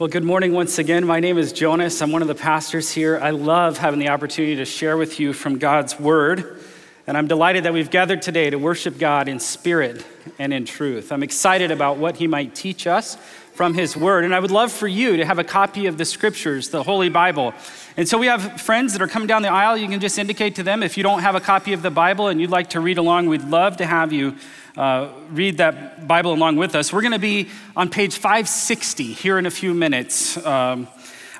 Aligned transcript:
Well, 0.00 0.08
good 0.08 0.24
morning 0.24 0.54
once 0.54 0.78
again. 0.78 1.06
My 1.06 1.20
name 1.20 1.36
is 1.36 1.52
Jonas. 1.52 2.00
I'm 2.00 2.10
one 2.10 2.22
of 2.22 2.28
the 2.28 2.34
pastors 2.34 2.90
here. 2.90 3.18
I 3.18 3.32
love 3.32 3.76
having 3.76 4.00
the 4.00 4.08
opportunity 4.08 4.56
to 4.56 4.64
share 4.64 4.96
with 4.96 5.20
you 5.20 5.34
from 5.34 5.58
God's 5.58 6.00
Word. 6.00 6.58
And 7.06 7.18
I'm 7.18 7.26
delighted 7.26 7.64
that 7.64 7.74
we've 7.74 7.90
gathered 7.90 8.22
today 8.22 8.48
to 8.48 8.56
worship 8.58 8.98
God 8.98 9.28
in 9.28 9.38
spirit 9.38 10.02
and 10.38 10.54
in 10.54 10.64
truth. 10.64 11.12
I'm 11.12 11.22
excited 11.22 11.70
about 11.70 11.98
what 11.98 12.16
He 12.16 12.26
might 12.26 12.54
teach 12.54 12.86
us 12.86 13.16
from 13.52 13.74
His 13.74 13.94
Word. 13.94 14.24
And 14.24 14.34
I 14.34 14.40
would 14.40 14.50
love 14.50 14.72
for 14.72 14.88
you 14.88 15.18
to 15.18 15.24
have 15.26 15.38
a 15.38 15.44
copy 15.44 15.84
of 15.84 15.98
the 15.98 16.06
Scriptures, 16.06 16.70
the 16.70 16.82
Holy 16.82 17.10
Bible. 17.10 17.52
And 17.98 18.08
so 18.08 18.16
we 18.16 18.26
have 18.26 18.58
friends 18.58 18.94
that 18.94 19.02
are 19.02 19.06
coming 19.06 19.26
down 19.26 19.42
the 19.42 19.52
aisle. 19.52 19.76
You 19.76 19.86
can 19.86 20.00
just 20.00 20.18
indicate 20.18 20.54
to 20.54 20.62
them 20.62 20.82
if 20.82 20.96
you 20.96 21.02
don't 21.02 21.20
have 21.20 21.34
a 21.34 21.40
copy 21.40 21.74
of 21.74 21.82
the 21.82 21.90
Bible 21.90 22.28
and 22.28 22.40
you'd 22.40 22.48
like 22.48 22.70
to 22.70 22.80
read 22.80 22.96
along, 22.96 23.26
we'd 23.26 23.44
love 23.44 23.76
to 23.76 23.86
have 23.86 24.14
you 24.14 24.36
uh, 24.76 25.08
read 25.30 25.58
that 25.58 26.06
Bible 26.06 26.32
along 26.32 26.56
with 26.56 26.74
us. 26.74 26.92
We're 26.92 27.02
going 27.02 27.12
to 27.12 27.18
be 27.18 27.48
on 27.76 27.88
page 27.88 28.16
560 28.16 29.12
here 29.12 29.38
in 29.38 29.46
a 29.46 29.50
few 29.50 29.74
minutes. 29.74 30.36
Um, 30.44 30.88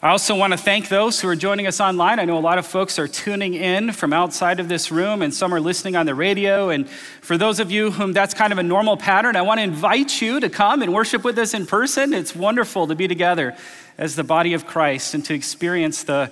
I 0.02 0.08
also 0.08 0.34
want 0.34 0.54
to 0.54 0.56
thank 0.56 0.88
those 0.88 1.20
who 1.20 1.28
are 1.28 1.36
joining 1.36 1.66
us 1.66 1.78
online. 1.78 2.18
I 2.18 2.24
know 2.24 2.38
a 2.38 2.40
lot 2.40 2.56
of 2.56 2.66
folks 2.66 2.98
are 2.98 3.06
tuning 3.06 3.52
in 3.52 3.92
from 3.92 4.14
outside 4.14 4.58
of 4.58 4.66
this 4.66 4.90
room, 4.90 5.20
and 5.20 5.32
some 5.32 5.52
are 5.52 5.60
listening 5.60 5.94
on 5.94 6.06
the 6.06 6.14
radio. 6.14 6.70
And 6.70 6.88
for 6.88 7.36
those 7.36 7.60
of 7.60 7.70
you 7.70 7.90
whom 7.90 8.14
that's 8.14 8.32
kind 8.32 8.50
of 8.50 8.58
a 8.58 8.62
normal 8.62 8.96
pattern, 8.96 9.36
I 9.36 9.42
want 9.42 9.58
to 9.58 9.64
invite 9.64 10.22
you 10.22 10.40
to 10.40 10.48
come 10.48 10.80
and 10.80 10.94
worship 10.94 11.22
with 11.22 11.36
us 11.36 11.52
in 11.52 11.66
person. 11.66 12.14
It's 12.14 12.34
wonderful 12.34 12.86
to 12.86 12.94
be 12.94 13.08
together 13.08 13.54
as 13.98 14.16
the 14.16 14.24
body 14.24 14.54
of 14.54 14.66
Christ 14.66 15.12
and 15.12 15.22
to 15.26 15.34
experience 15.34 16.04
the, 16.04 16.30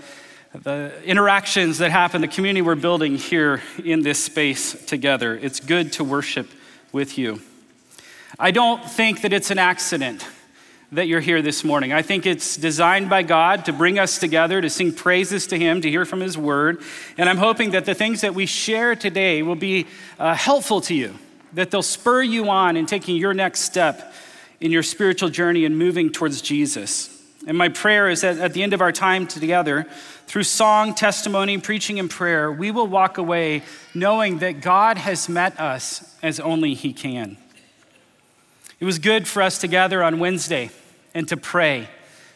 the 0.55 0.91
interactions 1.05 1.77
that 1.77 1.91
happen, 1.91 2.23
the 2.23 2.29
community 2.29 2.62
we're 2.62 2.74
building 2.74 3.16
here 3.16 3.60
in 3.85 4.02
this 4.02 4.24
space 4.24 4.83
together. 4.87 5.37
It's 5.37 5.60
good 5.60 5.93
to 5.95 6.05
worship 6.05 6.49
with 6.92 7.19
you. 7.19 7.41
I 8.38 8.51
don't 8.51 8.84
think 8.84 9.23
that 9.23 9.33
it's 9.33 9.51
an 9.51 9.59
accident 9.59 10.27
that 10.92 11.06
you're 11.06 11.20
here 11.20 11.42
this 11.42 11.65
morning. 11.65 11.92
I 11.92 12.01
think 12.01 12.24
it's 12.24 12.56
designed 12.56 13.10
by 13.10 13.23
God 13.23 13.66
to 13.66 13.73
bring 13.73 13.98
us 13.98 14.19
together, 14.19 14.60
to 14.60 14.70
sing 14.70 14.93
praises 14.93 15.46
to 15.48 15.59
Him, 15.59 15.82
to 15.82 15.90
hear 15.90 16.07
from 16.07 16.21
His 16.21 16.38
Word. 16.38 16.80
And 17.18 17.29
I'm 17.29 17.37
hoping 17.37 17.73
that 17.73 17.85
the 17.85 17.95
things 17.95 18.23
that 18.23 18.35
we 18.35 18.46
share 18.46 18.96
today 18.96 19.43
will 19.43 19.54
be 19.54 19.87
uh, 20.18 20.35
helpful 20.35 20.80
to 20.82 20.95
you, 20.95 21.15
that 21.52 21.71
they'll 21.71 21.82
spur 21.82 22.23
you 22.23 22.48
on 22.48 22.76
in 22.76 22.87
taking 22.87 23.16
your 23.16 23.35
next 23.35 23.60
step 23.60 24.15
in 24.60 24.73
your 24.73 24.82
spiritual 24.82 25.29
journey 25.29 25.65
and 25.65 25.79
moving 25.79 26.10
towards 26.10 26.41
Jesus. 26.41 27.15
And 27.46 27.57
my 27.57 27.68
prayer 27.68 28.09
is 28.09 28.23
that 28.23 28.38
at 28.38 28.52
the 28.52 28.63
end 28.63 28.73
of 28.73 28.80
our 28.80 28.93
time 28.93 29.26
together, 29.26 29.87
through 30.26 30.43
song, 30.43 30.95
testimony, 30.95 31.59
preaching, 31.59 31.98
and 31.98 32.10
prayer, 32.10 32.51
we 32.51 32.70
will 32.70 32.87
walk 32.87 33.18
away 33.18 33.63
knowing 33.95 34.38
that 34.38 34.60
God 34.60 34.98
has 34.98 35.29
met 35.29 35.59
us 35.60 36.07
as 36.23 36.41
only 36.41 36.74
He 36.74 36.93
can. 36.93 37.37
It 38.80 38.85
was 38.85 38.99
good 38.99 39.27
for 39.27 39.43
us 39.43 39.59
to 39.59 39.69
gather 39.69 40.02
on 40.02 40.19
Wednesday 40.19 40.71
and 41.15 41.27
to 41.29 41.37
pray. 41.37 41.88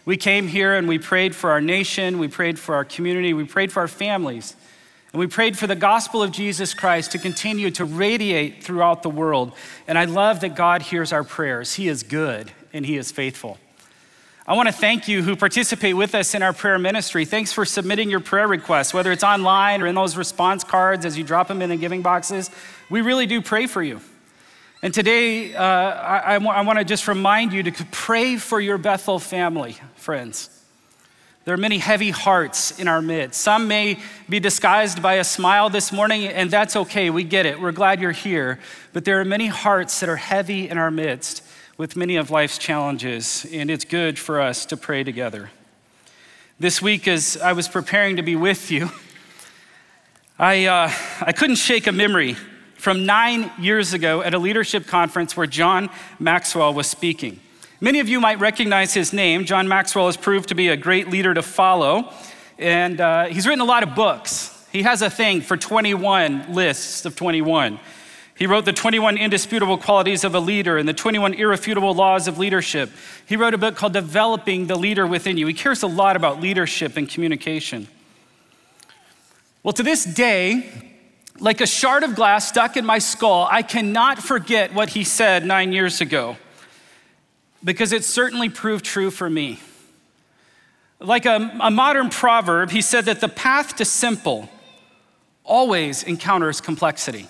We 0.05 0.16
came 0.16 0.48
here 0.48 0.74
and 0.74 0.89
we 0.89 0.98
prayed 0.98 1.34
for 1.34 1.50
our 1.50 1.61
nation, 1.61 2.19
we 2.19 2.27
prayed 2.27 2.58
for 2.58 2.74
our 2.74 2.84
community, 2.84 3.33
we 3.33 3.44
prayed 3.44 3.70
for 3.70 3.80
our 3.80 3.89
families, 3.89 4.56
and 5.12 5.20
we 5.20 5.28
prayed 5.28 5.56
for 5.56 5.69
the 5.69 5.77
gospel 5.77 6.22
of 6.22 6.33
Jesus 6.33 6.74
Christ 6.74 7.12
to 7.12 7.19
continue 7.19 7.70
to 7.72 7.84
radiate 7.84 8.64
throughout 8.64 9.02
the 9.02 9.11
world. 9.11 9.52
And 9.86 9.96
I 9.96 10.06
love 10.06 10.41
that 10.41 10.56
God 10.56 10.83
hears 10.83 11.12
our 11.12 11.22
prayers. 11.22 11.74
He 11.74 11.86
is 11.86 12.02
good 12.02 12.50
and 12.72 12.84
He 12.84 12.96
is 12.96 13.12
faithful. 13.12 13.58
I 14.44 14.55
want 14.55 14.67
to 14.67 14.72
thank 14.72 15.06
you 15.06 15.22
who 15.22 15.36
participate 15.36 15.94
with 15.94 16.17
us 16.17 16.34
in 16.34 16.42
our 16.42 16.52
prayer 16.52 16.77
ministry. 16.77 17.24
Thanks 17.24 17.52
for 17.52 17.64
submitting 17.64 18.11
your 18.11 18.19
prayer 18.19 18.48
requests, 18.48 18.92
whether 18.92 19.12
it's 19.12 19.22
online 19.22 19.83
or 19.83 19.86
in 19.86 19.94
those 19.94 20.17
response 20.17 20.64
cards 20.64 21.06
as 21.06 21.17
you 21.17 21.22
drop 21.22 21.46
them 21.46 21.62
in 21.62 21.70
the 21.70 21.77
giving 21.77 22.02
boxes. 22.02 22.50
We 22.92 23.00
really 23.00 23.24
do 23.24 23.40
pray 23.40 23.66
for 23.66 23.82
you. 23.82 24.02
And 24.82 24.92
today, 24.92 25.54
uh, 25.54 25.64
I, 25.64 26.34
I, 26.34 26.34
w- 26.34 26.52
I 26.52 26.60
want 26.60 26.78
to 26.78 26.84
just 26.84 27.08
remind 27.08 27.54
you 27.54 27.62
to 27.62 27.86
pray 27.90 28.36
for 28.36 28.60
your 28.60 28.76
Bethel 28.76 29.18
family, 29.18 29.78
friends. 29.94 30.50
There 31.46 31.54
are 31.54 31.58
many 31.58 31.78
heavy 31.78 32.10
hearts 32.10 32.78
in 32.78 32.88
our 32.88 33.00
midst. 33.00 33.40
Some 33.40 33.66
may 33.66 33.98
be 34.28 34.40
disguised 34.40 35.00
by 35.00 35.14
a 35.14 35.24
smile 35.24 35.70
this 35.70 35.90
morning, 35.90 36.26
and 36.26 36.50
that's 36.50 36.76
okay. 36.76 37.08
We 37.08 37.24
get 37.24 37.46
it. 37.46 37.58
We're 37.58 37.72
glad 37.72 37.98
you're 37.98 38.12
here. 38.12 38.58
But 38.92 39.06
there 39.06 39.18
are 39.22 39.24
many 39.24 39.46
hearts 39.46 39.98
that 40.00 40.11
are 40.11 40.17
heavy 40.17 40.68
in 40.68 40.77
our 40.77 40.90
midst 40.90 41.42
with 41.78 41.96
many 41.96 42.17
of 42.17 42.30
life's 42.30 42.58
challenges, 42.58 43.46
and 43.50 43.70
it's 43.70 43.86
good 43.86 44.18
for 44.18 44.38
us 44.38 44.67
to 44.67 44.77
pray 44.77 45.02
together. 45.02 45.48
This 46.61 46.83
week, 46.83 47.08
as 47.08 47.38
I 47.38 47.55
was 47.55 47.68
preparing 47.68 48.17
to 48.17 48.22
be 48.22 48.36
with 48.36 48.70
you, 48.70 48.90
I, 50.38 50.67
uh, 50.67 50.92
I 51.22 51.33
couldn't 51.33 51.56
shake 51.56 51.86
a 51.86 51.92
memory 51.92 52.36
from 52.82 53.06
nine 53.06 53.48
years 53.60 53.92
ago 53.92 54.22
at 54.22 54.34
a 54.34 54.38
leadership 54.40 54.88
conference 54.88 55.36
where 55.36 55.46
John 55.46 55.88
Maxwell 56.18 56.74
was 56.74 56.88
speaking. 56.88 57.38
Many 57.80 58.00
of 58.00 58.08
you 58.08 58.18
might 58.18 58.40
recognize 58.40 58.92
his 58.92 59.12
name. 59.12 59.44
John 59.44 59.68
Maxwell 59.68 60.06
has 60.06 60.16
proved 60.16 60.48
to 60.48 60.56
be 60.56 60.66
a 60.66 60.76
great 60.76 61.08
leader 61.08 61.32
to 61.32 61.42
follow, 61.42 62.12
and 62.58 63.00
uh, 63.00 63.26
he's 63.26 63.46
written 63.46 63.60
a 63.60 63.64
lot 63.64 63.84
of 63.84 63.94
books. 63.94 64.66
He 64.72 64.82
has 64.82 65.00
a 65.00 65.08
thing 65.08 65.42
for 65.42 65.56
21 65.56 66.52
lists 66.52 67.04
of 67.04 67.14
21. 67.14 67.78
He 68.34 68.48
wrote 68.48 68.64
the 68.64 68.72
21 68.72 69.16
indisputable 69.16 69.78
qualities 69.78 70.24
of 70.24 70.34
a 70.34 70.40
leader 70.40 70.76
and 70.76 70.88
the 70.88 70.92
21 70.92 71.34
irrefutable 71.34 71.94
laws 71.94 72.26
of 72.26 72.36
leadership. 72.36 72.90
He 73.24 73.36
wrote 73.36 73.54
a 73.54 73.58
book 73.58 73.76
called 73.76 73.92
Developing 73.92 74.66
the 74.66 74.74
Leader 74.74 75.06
Within 75.06 75.36
You. 75.36 75.46
He 75.46 75.54
cares 75.54 75.84
a 75.84 75.86
lot 75.86 76.16
about 76.16 76.40
leadership 76.40 76.96
and 76.96 77.08
communication. 77.08 77.86
Well, 79.62 79.72
to 79.74 79.84
this 79.84 80.04
day, 80.04 80.92
like 81.42 81.61
a 81.61 81.67
shard 81.67 82.05
of 82.05 82.14
glass 82.14 82.47
stuck 82.47 82.77
in 82.77 82.86
my 82.86 83.01
skull, 83.01 83.48
I 83.51 83.63
cannot 83.63 84.20
forget 84.20 84.73
what 84.73 84.91
he 84.91 85.03
said 85.03 85.45
nine 85.45 85.73
years 85.73 86.01
ago 86.01 86.36
because 87.64 87.92
it 87.92 88.05
certainly 88.05 88.48
proved 88.48 88.85
true 88.85 89.11
for 89.11 89.29
me. 89.29 89.58
Like 91.01 91.27
a, 91.27 91.53
a 91.61 91.70
modern 91.70 92.11
proverb, 92.11 92.70
he 92.70 92.80
said 92.80 93.07
that 93.07 93.20
the 93.20 93.29
path 93.29 93.75
to 93.77 93.85
simple 93.85 94.48
always 95.42 96.05
encounters 96.05 96.61
complexity. 96.61 97.27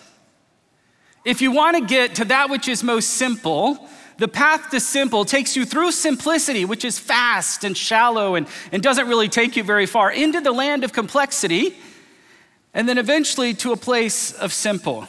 If 1.24 1.40
you 1.40 1.50
want 1.50 1.78
to 1.78 1.82
get 1.82 2.16
to 2.16 2.26
that 2.26 2.50
which 2.50 2.68
is 2.68 2.82
most 2.82 3.14
simple, 3.14 3.88
the 4.18 4.28
path 4.28 4.68
to 4.72 4.80
simple 4.80 5.24
takes 5.24 5.56
you 5.56 5.64
through 5.64 5.90
simplicity, 5.90 6.66
which 6.66 6.84
is 6.84 6.98
fast 6.98 7.64
and 7.64 7.74
shallow 7.74 8.34
and, 8.34 8.46
and 8.72 8.82
doesn't 8.82 9.08
really 9.08 9.30
take 9.30 9.56
you 9.56 9.62
very 9.62 9.86
far, 9.86 10.12
into 10.12 10.42
the 10.42 10.52
land 10.52 10.84
of 10.84 10.92
complexity, 10.92 11.74
and 12.74 12.88
then 12.88 12.98
eventually 12.98 13.54
to 13.54 13.72
a 13.72 13.76
place 13.76 14.32
of 14.32 14.52
simple. 14.52 15.06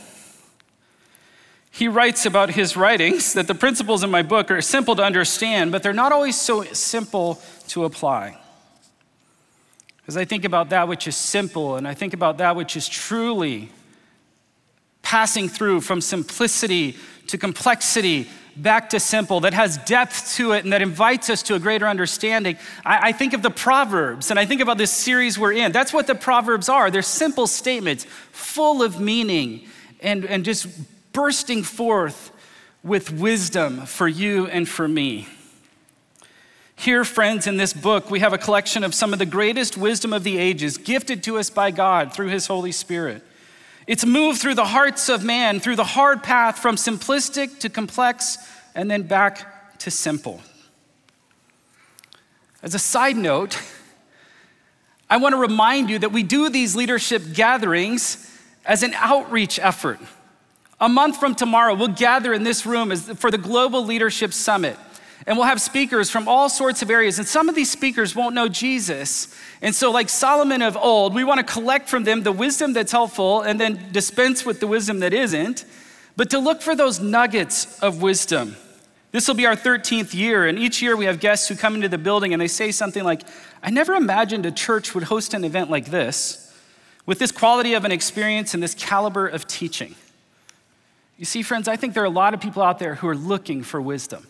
He 1.71 1.87
writes 1.87 2.25
about 2.25 2.51
his 2.51 2.77
writings 2.77 3.33
that 3.33 3.47
the 3.47 3.55
principles 3.55 4.03
in 4.03 4.11
my 4.11 4.21
book 4.21 4.51
are 4.51 4.61
simple 4.61 4.95
to 4.95 5.03
understand, 5.03 5.71
but 5.71 5.81
they're 5.81 5.93
not 5.93 6.11
always 6.11 6.39
so 6.39 6.63
simple 6.65 7.41
to 7.69 7.85
apply. 7.85 8.37
As 10.07 10.17
I 10.17 10.25
think 10.25 10.45
about 10.45 10.69
that 10.69 10.87
which 10.87 11.07
is 11.07 11.15
simple 11.15 11.75
and 11.77 11.87
I 11.87 11.93
think 11.93 12.13
about 12.13 12.37
that 12.37 12.55
which 12.55 12.75
is 12.75 12.87
truly 12.87 13.71
passing 15.01 15.47
through 15.47 15.81
from 15.81 16.01
simplicity 16.01 16.97
to 17.27 17.37
complexity 17.37 18.29
back 18.55 18.89
to 18.91 18.99
simple, 18.99 19.41
that 19.41 19.53
has 19.53 19.77
depth 19.79 20.35
to 20.35 20.51
it 20.51 20.63
and 20.63 20.73
that 20.73 20.81
invites 20.81 21.29
us 21.29 21.43
to 21.43 21.55
a 21.55 21.59
greater 21.59 21.87
understanding. 21.87 22.57
I, 22.85 23.09
I, 23.09 23.11
think 23.11 23.33
of 23.33 23.41
the 23.41 23.49
Proverbs 23.49 24.29
and 24.29 24.39
I 24.39 24.45
think 24.45 24.61
about 24.61 24.77
this 24.77 24.91
series 24.91 25.39
we're 25.39 25.53
in. 25.53 25.71
That's 25.71 25.93
what 25.93 26.07
the 26.07 26.15
Proverbs 26.15 26.69
are. 26.69 26.91
They're 26.91 27.01
simple 27.01 27.47
statements 27.47 28.05
full 28.31 28.83
of 28.83 28.99
meaning 28.99 29.67
and, 30.01 30.25
and 30.25 30.45
just 30.45 30.67
bursting 31.13 31.63
forth 31.63 32.31
with 32.83 33.11
wisdom 33.11 33.85
for 33.85 34.07
you 34.07 34.47
and 34.47 34.67
for 34.67 34.87
me. 34.87 35.27
Here, 36.75 37.05
friends, 37.05 37.47
in 37.47 37.57
this 37.57 37.71
book, 37.71 38.11
we 38.11 38.19
have 38.19 38.33
a 38.33 38.37
collection 38.37 38.83
of 38.83 38.93
some 38.93 39.13
of 39.13 39.19
the 39.19 39.25
greatest 39.25 39.77
wisdom 39.77 40.11
of 40.11 40.23
the 40.23 40.37
ages 40.37 40.77
gifted 40.77 41.23
to 41.23 41.37
us 41.37 41.49
by 41.49 41.71
God 41.71 42.13
through 42.13 42.27
His 42.27 42.47
Holy 42.47 42.71
Spirit. 42.71 43.23
It's 43.85 44.05
moved 44.05 44.39
through 44.39 44.55
the 44.55 44.65
hearts 44.65 45.09
of 45.09 45.23
man, 45.23 45.59
through 45.59 45.75
the 45.75 45.83
hard 45.83 46.23
path 46.23 46.59
from 46.59 46.75
simplistic 46.75 47.59
to 47.59 47.69
complex, 47.69 48.37
and 48.75 48.89
then 48.89 49.03
back 49.03 49.77
to 49.79 49.91
simple. 49.91 50.41
As 52.61 52.73
a 52.73 52.79
side 52.79 53.17
note, 53.17 53.59
I 55.09 55.17
want 55.17 55.33
to 55.33 55.37
remind 55.37 55.89
you 55.89 55.99
that 55.99 56.13
we 56.13 56.23
do 56.23 56.49
these 56.49 56.75
leadership 56.75 57.33
gatherings 57.33 58.31
as 58.65 58.83
an 58.83 58.93
outreach 58.95 59.59
effort. 59.59 59.99
A 60.79 60.87
month 60.87 61.19
from 61.19 61.35
tomorrow, 61.35 61.75
we'll 61.75 61.89
gather 61.89 62.33
in 62.33 62.43
this 62.43 62.65
room 62.65 62.95
for 62.95 63.29
the 63.29 63.37
Global 63.37 63.85
Leadership 63.85 64.33
Summit. 64.33 64.77
And 65.25 65.37
we'll 65.37 65.47
have 65.47 65.61
speakers 65.61 66.09
from 66.09 66.27
all 66.27 66.49
sorts 66.49 66.81
of 66.81 66.89
areas. 66.89 67.17
And 67.17 67.27
some 67.27 67.47
of 67.47 67.55
these 67.55 67.71
speakers 67.71 68.15
won't 68.15 68.35
know 68.35 68.49
Jesus. 68.49 69.33
And 69.61 69.73
so, 69.73 69.89
like 69.89 70.09
Solomon 70.09 70.61
of 70.61 70.75
old, 70.75 71.15
we 71.15 71.23
want 71.23 71.45
to 71.45 71.53
collect 71.53 71.87
from 71.87 72.03
them 72.03 72.23
the 72.23 72.31
wisdom 72.31 72.73
that's 72.73 72.91
helpful 72.91 73.41
and 73.41 73.59
then 73.59 73.91
dispense 73.91 74.45
with 74.45 74.59
the 74.59 74.67
wisdom 74.67 74.99
that 74.99 75.13
isn't, 75.13 75.65
but 76.17 76.29
to 76.31 76.39
look 76.39 76.61
for 76.61 76.75
those 76.75 76.99
nuggets 76.99 77.79
of 77.81 78.01
wisdom. 78.01 78.55
This 79.11 79.27
will 79.27 79.35
be 79.35 79.45
our 79.45 79.55
13th 79.55 80.13
year. 80.13 80.47
And 80.47 80.57
each 80.57 80.81
year 80.81 80.97
we 80.97 81.05
have 81.05 81.19
guests 81.19 81.47
who 81.47 81.55
come 81.55 81.75
into 81.75 81.87
the 81.87 81.99
building 81.99 82.33
and 82.33 82.41
they 82.41 82.47
say 82.47 82.71
something 82.71 83.03
like, 83.03 83.21
I 83.61 83.69
never 83.69 83.93
imagined 83.93 84.45
a 84.45 84.51
church 84.51 84.93
would 84.95 85.05
host 85.05 85.33
an 85.33 85.45
event 85.45 85.69
like 85.69 85.85
this 85.85 86.39
with 87.05 87.19
this 87.19 87.31
quality 87.31 87.73
of 87.73 87.85
an 87.85 87.91
experience 87.91 88.53
and 88.53 88.63
this 88.63 88.73
caliber 88.73 89.27
of 89.27 89.45
teaching. 89.45 89.95
You 91.17 91.25
see, 91.25 91.43
friends, 91.43 91.67
I 91.67 91.75
think 91.75 91.93
there 91.93 92.03
are 92.03 92.07
a 92.07 92.09
lot 92.09 92.33
of 92.33 92.41
people 92.41 92.63
out 92.63 92.79
there 92.79 92.95
who 92.95 93.07
are 93.07 93.15
looking 93.15 93.61
for 93.61 93.79
wisdom 93.79 94.27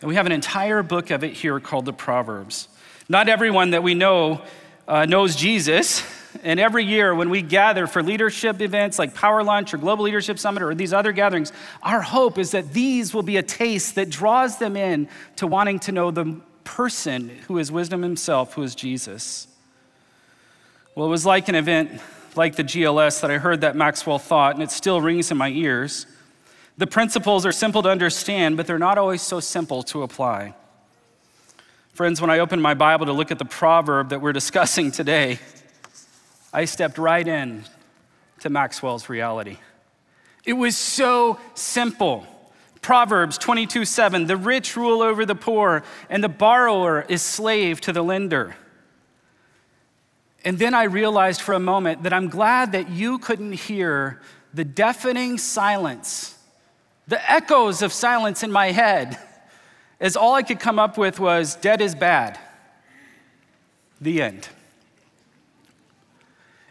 And 0.00 0.08
we 0.08 0.14
have 0.14 0.26
an 0.26 0.32
entire 0.32 0.82
book 0.82 1.10
of 1.10 1.24
it 1.24 1.32
here 1.32 1.58
called 1.60 1.84
the 1.84 1.92
Proverbs. 1.92 2.68
Not 3.08 3.28
everyone 3.28 3.70
that 3.70 3.82
we 3.82 3.94
know 3.94 4.42
uh, 4.86 5.06
knows 5.06 5.34
Jesus. 5.34 6.02
And 6.42 6.60
every 6.60 6.84
year, 6.84 7.14
when 7.14 7.30
we 7.30 7.42
gather 7.42 7.86
for 7.86 8.02
leadership 8.02 8.60
events 8.60 8.98
like 8.98 9.14
Power 9.14 9.42
Lunch 9.42 9.74
or 9.74 9.78
Global 9.78 10.04
Leadership 10.04 10.38
Summit 10.38 10.62
or 10.62 10.74
these 10.74 10.92
other 10.92 11.12
gatherings, 11.12 11.52
our 11.82 12.00
hope 12.00 12.38
is 12.38 12.52
that 12.52 12.72
these 12.72 13.12
will 13.12 13.22
be 13.22 13.38
a 13.38 13.42
taste 13.42 13.96
that 13.96 14.10
draws 14.10 14.58
them 14.58 14.76
in 14.76 15.08
to 15.36 15.46
wanting 15.46 15.78
to 15.80 15.92
know 15.92 16.10
the 16.10 16.40
person 16.64 17.30
who 17.48 17.58
is 17.58 17.72
wisdom 17.72 18.02
himself, 18.02 18.54
who 18.54 18.62
is 18.62 18.74
Jesus. 18.74 19.48
Well, 20.94 21.06
it 21.06 21.10
was 21.10 21.26
like 21.26 21.48
an 21.48 21.54
event 21.54 22.00
like 22.36 22.56
the 22.56 22.64
GLS 22.64 23.20
that 23.22 23.30
I 23.30 23.38
heard 23.38 23.62
that 23.62 23.74
Maxwell 23.74 24.18
thought, 24.18 24.54
and 24.54 24.62
it 24.62 24.70
still 24.70 25.00
rings 25.00 25.30
in 25.30 25.36
my 25.36 25.48
ears. 25.48 26.06
The 26.78 26.86
principles 26.86 27.44
are 27.44 27.50
simple 27.50 27.82
to 27.82 27.90
understand, 27.90 28.56
but 28.56 28.68
they're 28.68 28.78
not 28.78 28.98
always 28.98 29.20
so 29.20 29.40
simple 29.40 29.82
to 29.84 30.04
apply. 30.04 30.54
Friends, 31.92 32.20
when 32.20 32.30
I 32.30 32.38
opened 32.38 32.62
my 32.62 32.74
Bible 32.74 33.06
to 33.06 33.12
look 33.12 33.32
at 33.32 33.40
the 33.40 33.44
proverb 33.44 34.10
that 34.10 34.20
we're 34.20 34.32
discussing 34.32 34.92
today, 34.92 35.40
I 36.52 36.66
stepped 36.66 36.96
right 36.96 37.26
in 37.26 37.64
to 38.40 38.48
Maxwell's 38.48 39.08
reality. 39.08 39.56
It 40.44 40.52
was 40.52 40.76
so 40.76 41.40
simple. 41.54 42.24
Proverbs 42.80 43.38
22 43.38 43.84
7, 43.84 44.28
the 44.28 44.36
rich 44.36 44.76
rule 44.76 45.02
over 45.02 45.26
the 45.26 45.34
poor, 45.34 45.82
and 46.08 46.22
the 46.22 46.28
borrower 46.28 47.04
is 47.08 47.22
slave 47.22 47.80
to 47.82 47.92
the 47.92 48.02
lender. 48.02 48.54
And 50.44 50.60
then 50.60 50.74
I 50.74 50.84
realized 50.84 51.40
for 51.40 51.54
a 51.54 51.60
moment 51.60 52.04
that 52.04 52.12
I'm 52.12 52.28
glad 52.28 52.70
that 52.70 52.88
you 52.88 53.18
couldn't 53.18 53.54
hear 53.54 54.20
the 54.54 54.64
deafening 54.64 55.38
silence, 55.38 56.37
the 57.08 57.30
echoes 57.30 57.80
of 57.80 57.92
silence 57.92 58.42
in 58.42 58.52
my 58.52 58.70
head, 58.70 59.18
as 59.98 60.14
all 60.14 60.34
I 60.34 60.42
could 60.42 60.60
come 60.60 60.78
up 60.78 60.96
with 60.98 61.18
was 61.18 61.56
dead 61.56 61.80
is 61.80 61.94
bad. 61.94 62.38
The 64.00 64.22
end. 64.22 64.48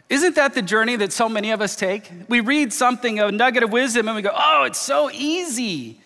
Isn't 0.08 0.36
that 0.36 0.54
the 0.54 0.62
journey 0.62 0.96
that 0.96 1.12
so 1.12 1.28
many 1.28 1.50
of 1.50 1.60
us 1.60 1.76
take? 1.76 2.10
We 2.28 2.40
read 2.40 2.72
something, 2.72 3.18
a 3.20 3.30
nugget 3.30 3.62
of 3.62 3.72
wisdom, 3.72 4.08
and 4.08 4.16
we 4.16 4.22
go, 4.22 4.32
oh, 4.34 4.62
it's 4.62 4.78
so 4.78 5.10
easy. 5.10 6.00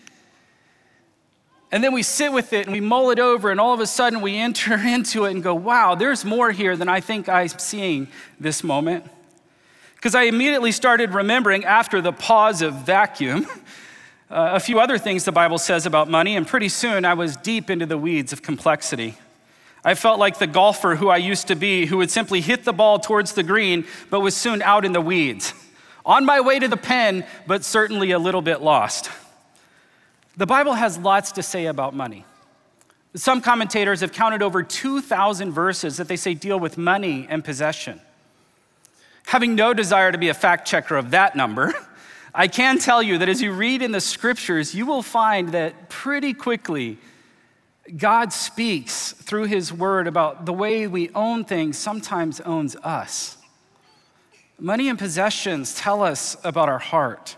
And 1.71 1.83
then 1.83 1.93
we 1.93 2.03
sit 2.03 2.33
with 2.33 2.51
it 2.53 2.65
and 2.65 2.73
we 2.73 2.81
mull 2.81 3.11
it 3.11 3.19
over, 3.19 3.49
and 3.49 3.59
all 3.59 3.73
of 3.73 3.79
a 3.79 3.87
sudden 3.87 4.19
we 4.19 4.35
enter 4.35 4.75
into 4.87 5.25
it 5.25 5.31
and 5.31 5.43
go, 5.43 5.53
wow, 5.55 5.95
there's 5.95 6.25
more 6.25 6.51
here 6.51 6.75
than 6.75 6.89
I 6.89 6.99
think 6.99 7.29
I'm 7.29 7.47
seeing 7.47 8.07
this 8.39 8.63
moment. 8.63 9.05
Because 9.95 10.15
I 10.15 10.23
immediately 10.23 10.73
started 10.73 11.13
remembering 11.13 11.63
after 11.63 12.01
the 12.01 12.11
pause 12.11 12.61
of 12.61 12.73
vacuum 12.73 13.47
uh, 14.33 14.55
a 14.55 14.59
few 14.59 14.79
other 14.79 14.97
things 14.97 15.25
the 15.25 15.31
Bible 15.31 15.59
says 15.59 15.85
about 15.85 16.09
money, 16.09 16.35
and 16.35 16.47
pretty 16.47 16.67
soon 16.67 17.05
I 17.05 17.13
was 17.13 17.37
deep 17.37 17.69
into 17.69 17.85
the 17.85 17.99
weeds 17.99 18.33
of 18.33 18.41
complexity. 18.41 19.15
I 19.85 19.93
felt 19.93 20.17
like 20.17 20.39
the 20.39 20.47
golfer 20.47 20.95
who 20.95 21.09
I 21.09 21.17
used 21.17 21.47
to 21.49 21.55
be, 21.55 21.85
who 21.85 21.97
would 21.97 22.09
simply 22.09 22.41
hit 22.41 22.63
the 22.63 22.73
ball 22.73 22.97
towards 22.97 23.33
the 23.33 23.43
green, 23.43 23.85
but 24.09 24.21
was 24.21 24.35
soon 24.35 24.63
out 24.63 24.85
in 24.85 24.91
the 24.91 25.01
weeds. 25.01 25.53
On 26.03 26.25
my 26.25 26.41
way 26.41 26.57
to 26.57 26.67
the 26.67 26.77
pen, 26.77 27.25
but 27.45 27.63
certainly 27.63 28.09
a 28.09 28.17
little 28.17 28.41
bit 28.41 28.61
lost. 28.61 29.11
The 30.35 30.47
Bible 30.47 30.73
has 30.73 30.97
lots 30.97 31.33
to 31.33 31.43
say 31.43 31.67
about 31.67 31.93
money. 31.93 32.25
Some 33.15 33.39
commentators 33.39 34.01
have 34.01 34.13
counted 34.13 34.41
over 34.41 34.63
2,000 34.63 35.51
verses 35.51 35.97
that 35.97 36.07
they 36.07 36.15
say 36.15 36.33
deal 36.33 36.59
with 36.59 36.75
money 36.75 37.27
and 37.29 37.43
possession. 37.45 38.01
Having 39.27 39.53
no 39.53 39.75
desire 39.75 40.11
to 40.11 40.17
be 40.17 40.29
a 40.29 40.33
fact 40.33 40.67
checker 40.67 40.95
of 40.95 41.11
that 41.11 41.35
number, 41.35 41.73
I 42.35 42.47
can 42.47 42.79
tell 42.79 43.03
you 43.03 43.19
that 43.19 43.29
as 43.29 43.41
you 43.41 43.51
read 43.51 43.81
in 43.81 43.91
the 43.91 44.01
scriptures, 44.01 44.73
you 44.73 44.85
will 44.85 45.03
find 45.03 45.49
that 45.49 45.89
pretty 45.89 46.33
quickly 46.33 46.97
God 47.97 48.31
speaks 48.31 49.11
through 49.11 49.45
his 49.45 49.71
word 49.71 50.07
about 50.07 50.45
the 50.45 50.53
way 50.53 50.87
we 50.87 51.09
own 51.13 51.43
things 51.43 51.77
sometimes 51.77 52.39
owns 52.41 52.75
us. 52.77 53.37
Money 54.57 54.87
and 54.87 54.97
possessions 54.97 55.75
tell 55.75 56.01
us 56.01 56.37
about 56.43 56.69
our 56.69 56.79
heart. 56.79 57.35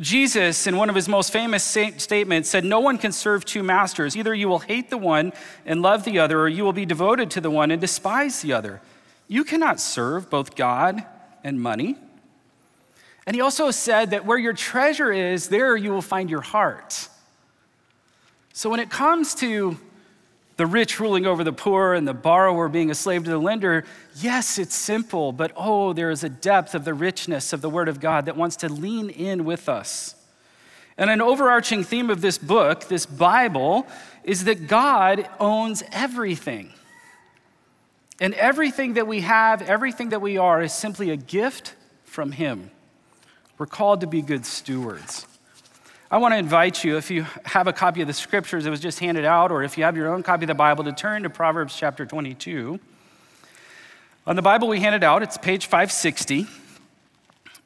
Jesus, 0.00 0.66
in 0.66 0.76
one 0.76 0.88
of 0.88 0.94
his 0.94 1.08
most 1.08 1.32
famous 1.32 1.62
statements, 1.64 2.48
said, 2.48 2.64
No 2.64 2.80
one 2.80 2.98
can 2.98 3.12
serve 3.12 3.44
two 3.44 3.62
masters. 3.62 4.16
Either 4.16 4.34
you 4.34 4.48
will 4.48 4.60
hate 4.60 4.90
the 4.90 4.98
one 4.98 5.32
and 5.66 5.82
love 5.82 6.04
the 6.04 6.18
other, 6.18 6.40
or 6.40 6.48
you 6.48 6.64
will 6.64 6.72
be 6.72 6.86
devoted 6.86 7.30
to 7.32 7.40
the 7.40 7.50
one 7.50 7.70
and 7.70 7.80
despise 7.80 8.42
the 8.42 8.52
other. 8.52 8.80
You 9.28 9.44
cannot 9.44 9.80
serve 9.80 10.30
both 10.30 10.56
God 10.56 11.04
and 11.44 11.60
money. 11.60 11.96
And 13.28 13.34
he 13.34 13.42
also 13.42 13.70
said 13.70 14.12
that 14.12 14.24
where 14.24 14.38
your 14.38 14.54
treasure 14.54 15.12
is, 15.12 15.50
there 15.50 15.76
you 15.76 15.90
will 15.90 16.00
find 16.00 16.30
your 16.30 16.40
heart. 16.40 17.10
So 18.54 18.70
when 18.70 18.80
it 18.80 18.88
comes 18.88 19.34
to 19.34 19.76
the 20.56 20.64
rich 20.64 20.98
ruling 20.98 21.26
over 21.26 21.44
the 21.44 21.52
poor 21.52 21.92
and 21.92 22.08
the 22.08 22.14
borrower 22.14 22.70
being 22.70 22.90
a 22.90 22.94
slave 22.94 23.24
to 23.24 23.30
the 23.30 23.36
lender, 23.36 23.84
yes, 24.16 24.58
it's 24.58 24.74
simple, 24.74 25.32
but 25.32 25.52
oh, 25.56 25.92
there 25.92 26.10
is 26.10 26.24
a 26.24 26.30
depth 26.30 26.74
of 26.74 26.86
the 26.86 26.94
richness 26.94 27.52
of 27.52 27.60
the 27.60 27.68
Word 27.68 27.86
of 27.86 28.00
God 28.00 28.24
that 28.24 28.34
wants 28.34 28.56
to 28.56 28.68
lean 28.70 29.10
in 29.10 29.44
with 29.44 29.68
us. 29.68 30.14
And 30.96 31.10
an 31.10 31.20
overarching 31.20 31.84
theme 31.84 32.08
of 32.08 32.22
this 32.22 32.38
book, 32.38 32.88
this 32.88 33.04
Bible, 33.04 33.86
is 34.24 34.44
that 34.44 34.68
God 34.68 35.28
owns 35.38 35.82
everything. 35.92 36.72
And 38.22 38.32
everything 38.32 38.94
that 38.94 39.06
we 39.06 39.20
have, 39.20 39.60
everything 39.60 40.08
that 40.08 40.22
we 40.22 40.38
are, 40.38 40.62
is 40.62 40.72
simply 40.72 41.10
a 41.10 41.16
gift 41.18 41.74
from 42.04 42.32
Him. 42.32 42.70
We're 43.58 43.66
called 43.66 44.00
to 44.02 44.06
be 44.06 44.22
good 44.22 44.46
stewards. 44.46 45.26
I 46.10 46.16
want 46.18 46.32
to 46.32 46.38
invite 46.38 46.84
you, 46.84 46.96
if 46.96 47.10
you 47.10 47.26
have 47.44 47.66
a 47.66 47.72
copy 47.72 48.00
of 48.00 48.06
the 48.06 48.14
scriptures 48.14 48.64
that 48.64 48.70
was 48.70 48.80
just 48.80 49.00
handed 49.00 49.24
out, 49.24 49.50
or 49.50 49.62
if 49.62 49.76
you 49.76 49.84
have 49.84 49.96
your 49.96 50.14
own 50.14 50.22
copy 50.22 50.44
of 50.44 50.48
the 50.48 50.54
Bible, 50.54 50.84
to 50.84 50.92
turn 50.92 51.24
to 51.24 51.30
Proverbs 51.30 51.76
chapter 51.76 52.06
22. 52.06 52.78
On 54.26 54.36
the 54.36 54.42
Bible 54.42 54.68
we 54.68 54.80
handed 54.80 55.02
out, 55.02 55.22
it's 55.22 55.36
page 55.36 55.66
560. 55.66 56.46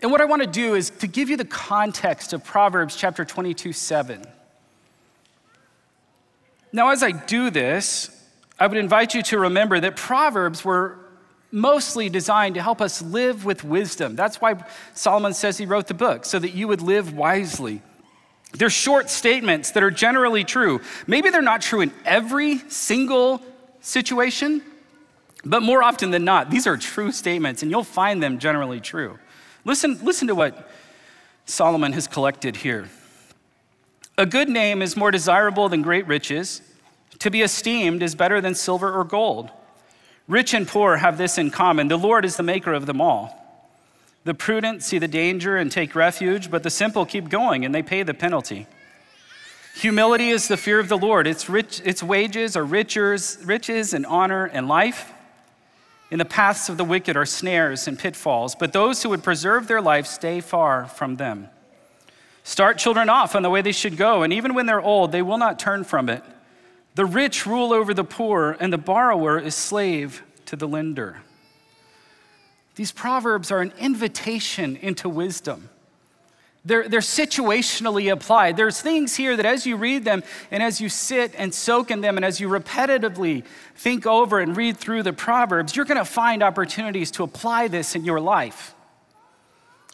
And 0.00 0.10
what 0.10 0.20
I 0.20 0.24
want 0.24 0.42
to 0.42 0.48
do 0.48 0.74
is 0.74 0.90
to 0.90 1.06
give 1.06 1.28
you 1.30 1.36
the 1.36 1.44
context 1.44 2.32
of 2.32 2.42
Proverbs 2.42 2.96
chapter 2.96 3.24
22, 3.24 3.72
7. 3.72 4.24
Now, 6.72 6.90
as 6.90 7.02
I 7.02 7.12
do 7.12 7.50
this, 7.50 8.10
I 8.58 8.66
would 8.66 8.78
invite 8.78 9.14
you 9.14 9.22
to 9.24 9.38
remember 9.38 9.78
that 9.78 9.94
Proverbs 9.94 10.64
were 10.64 11.01
mostly 11.52 12.08
designed 12.08 12.54
to 12.54 12.62
help 12.62 12.80
us 12.80 13.02
live 13.02 13.44
with 13.44 13.62
wisdom. 13.62 14.16
That's 14.16 14.40
why 14.40 14.64
Solomon 14.94 15.34
says 15.34 15.58
he 15.58 15.66
wrote 15.66 15.86
the 15.86 15.94
book, 15.94 16.24
so 16.24 16.38
that 16.38 16.54
you 16.54 16.66
would 16.66 16.80
live 16.80 17.14
wisely. 17.14 17.82
They're 18.54 18.70
short 18.70 19.10
statements 19.10 19.70
that 19.72 19.82
are 19.82 19.90
generally 19.90 20.44
true. 20.44 20.80
Maybe 21.06 21.30
they're 21.30 21.42
not 21.42 21.62
true 21.62 21.82
in 21.82 21.92
every 22.04 22.58
single 22.70 23.42
situation, 23.80 24.62
but 25.44 25.62
more 25.62 25.82
often 25.82 26.10
than 26.10 26.24
not, 26.24 26.50
these 26.50 26.66
are 26.66 26.76
true 26.76 27.12
statements, 27.12 27.62
and 27.62 27.70
you'll 27.70 27.84
find 27.84 28.22
them 28.22 28.38
generally 28.38 28.80
true. 28.80 29.18
Listen, 29.64 29.98
listen 30.02 30.28
to 30.28 30.34
what 30.34 30.70
Solomon 31.44 31.92
has 31.92 32.06
collected 32.06 32.56
here. 32.56 32.88
A 34.18 34.26
good 34.26 34.48
name 34.48 34.82
is 34.82 34.96
more 34.96 35.10
desirable 35.10 35.68
than 35.68 35.82
great 35.82 36.06
riches. 36.06 36.62
To 37.20 37.30
be 37.30 37.42
esteemed 37.42 38.02
is 38.02 38.14
better 38.14 38.40
than 38.40 38.54
silver 38.54 38.92
or 38.92 39.04
gold. 39.04 39.50
Rich 40.32 40.54
and 40.54 40.66
poor 40.66 40.96
have 40.96 41.18
this 41.18 41.36
in 41.36 41.50
common 41.50 41.88
the 41.88 41.98
Lord 41.98 42.24
is 42.24 42.38
the 42.38 42.42
maker 42.42 42.72
of 42.72 42.86
them 42.86 43.02
all. 43.02 43.38
The 44.24 44.32
prudent 44.32 44.82
see 44.82 44.96
the 44.96 45.06
danger 45.06 45.58
and 45.58 45.70
take 45.70 45.94
refuge, 45.94 46.50
but 46.50 46.62
the 46.62 46.70
simple 46.70 47.04
keep 47.04 47.28
going 47.28 47.66
and 47.66 47.74
they 47.74 47.82
pay 47.82 48.02
the 48.02 48.14
penalty. 48.14 48.66
Humility 49.74 50.30
is 50.30 50.48
the 50.48 50.56
fear 50.56 50.78
of 50.78 50.88
the 50.88 50.96
Lord. 50.96 51.26
Its, 51.26 51.50
rich, 51.50 51.82
its 51.84 52.02
wages 52.02 52.56
are 52.56 52.64
riches, 52.64 53.40
riches 53.44 53.92
and 53.92 54.06
honor 54.06 54.46
and 54.46 54.68
life. 54.68 55.12
In 56.10 56.18
the 56.18 56.24
paths 56.24 56.70
of 56.70 56.78
the 56.78 56.84
wicked 56.84 57.14
are 57.14 57.26
snares 57.26 57.86
and 57.86 57.98
pitfalls, 57.98 58.54
but 58.54 58.72
those 58.72 59.02
who 59.02 59.10
would 59.10 59.22
preserve 59.22 59.68
their 59.68 59.82
life 59.82 60.06
stay 60.06 60.40
far 60.40 60.86
from 60.86 61.16
them. 61.16 61.50
Start 62.42 62.78
children 62.78 63.10
off 63.10 63.36
on 63.36 63.42
the 63.42 63.50
way 63.50 63.60
they 63.60 63.70
should 63.70 63.98
go, 63.98 64.22
and 64.22 64.32
even 64.32 64.54
when 64.54 64.64
they're 64.64 64.80
old, 64.80 65.12
they 65.12 65.20
will 65.20 65.36
not 65.36 65.58
turn 65.58 65.84
from 65.84 66.08
it. 66.08 66.24
The 66.94 67.06
rich 67.06 67.46
rule 67.46 67.72
over 67.72 67.94
the 67.94 68.04
poor, 68.04 68.56
and 68.60 68.72
the 68.72 68.78
borrower 68.78 69.38
is 69.38 69.54
slave 69.54 70.22
to 70.46 70.56
the 70.56 70.68
lender. 70.68 71.22
These 72.74 72.92
proverbs 72.92 73.50
are 73.50 73.60
an 73.60 73.72
invitation 73.78 74.76
into 74.76 75.08
wisdom. 75.08 75.70
They're, 76.64 76.88
they're 76.88 77.00
situationally 77.00 78.12
applied. 78.12 78.56
There's 78.56 78.80
things 78.80 79.16
here 79.16 79.36
that 79.36 79.44
as 79.44 79.66
you 79.66 79.76
read 79.76 80.04
them 80.04 80.22
and 80.50 80.62
as 80.62 80.80
you 80.80 80.88
sit 80.88 81.34
and 81.36 81.52
soak 81.52 81.90
in 81.90 82.02
them 82.02 82.16
and 82.16 82.24
as 82.24 82.40
you 82.40 82.48
repetitively 82.48 83.44
think 83.74 84.06
over 84.06 84.38
and 84.38 84.56
read 84.56 84.76
through 84.76 85.02
the 85.02 85.12
Proverbs, 85.12 85.74
you're 85.74 85.84
going 85.84 85.98
to 85.98 86.04
find 86.04 86.42
opportunities 86.42 87.10
to 87.12 87.24
apply 87.24 87.66
this 87.66 87.96
in 87.96 88.04
your 88.04 88.20
life. 88.20 88.74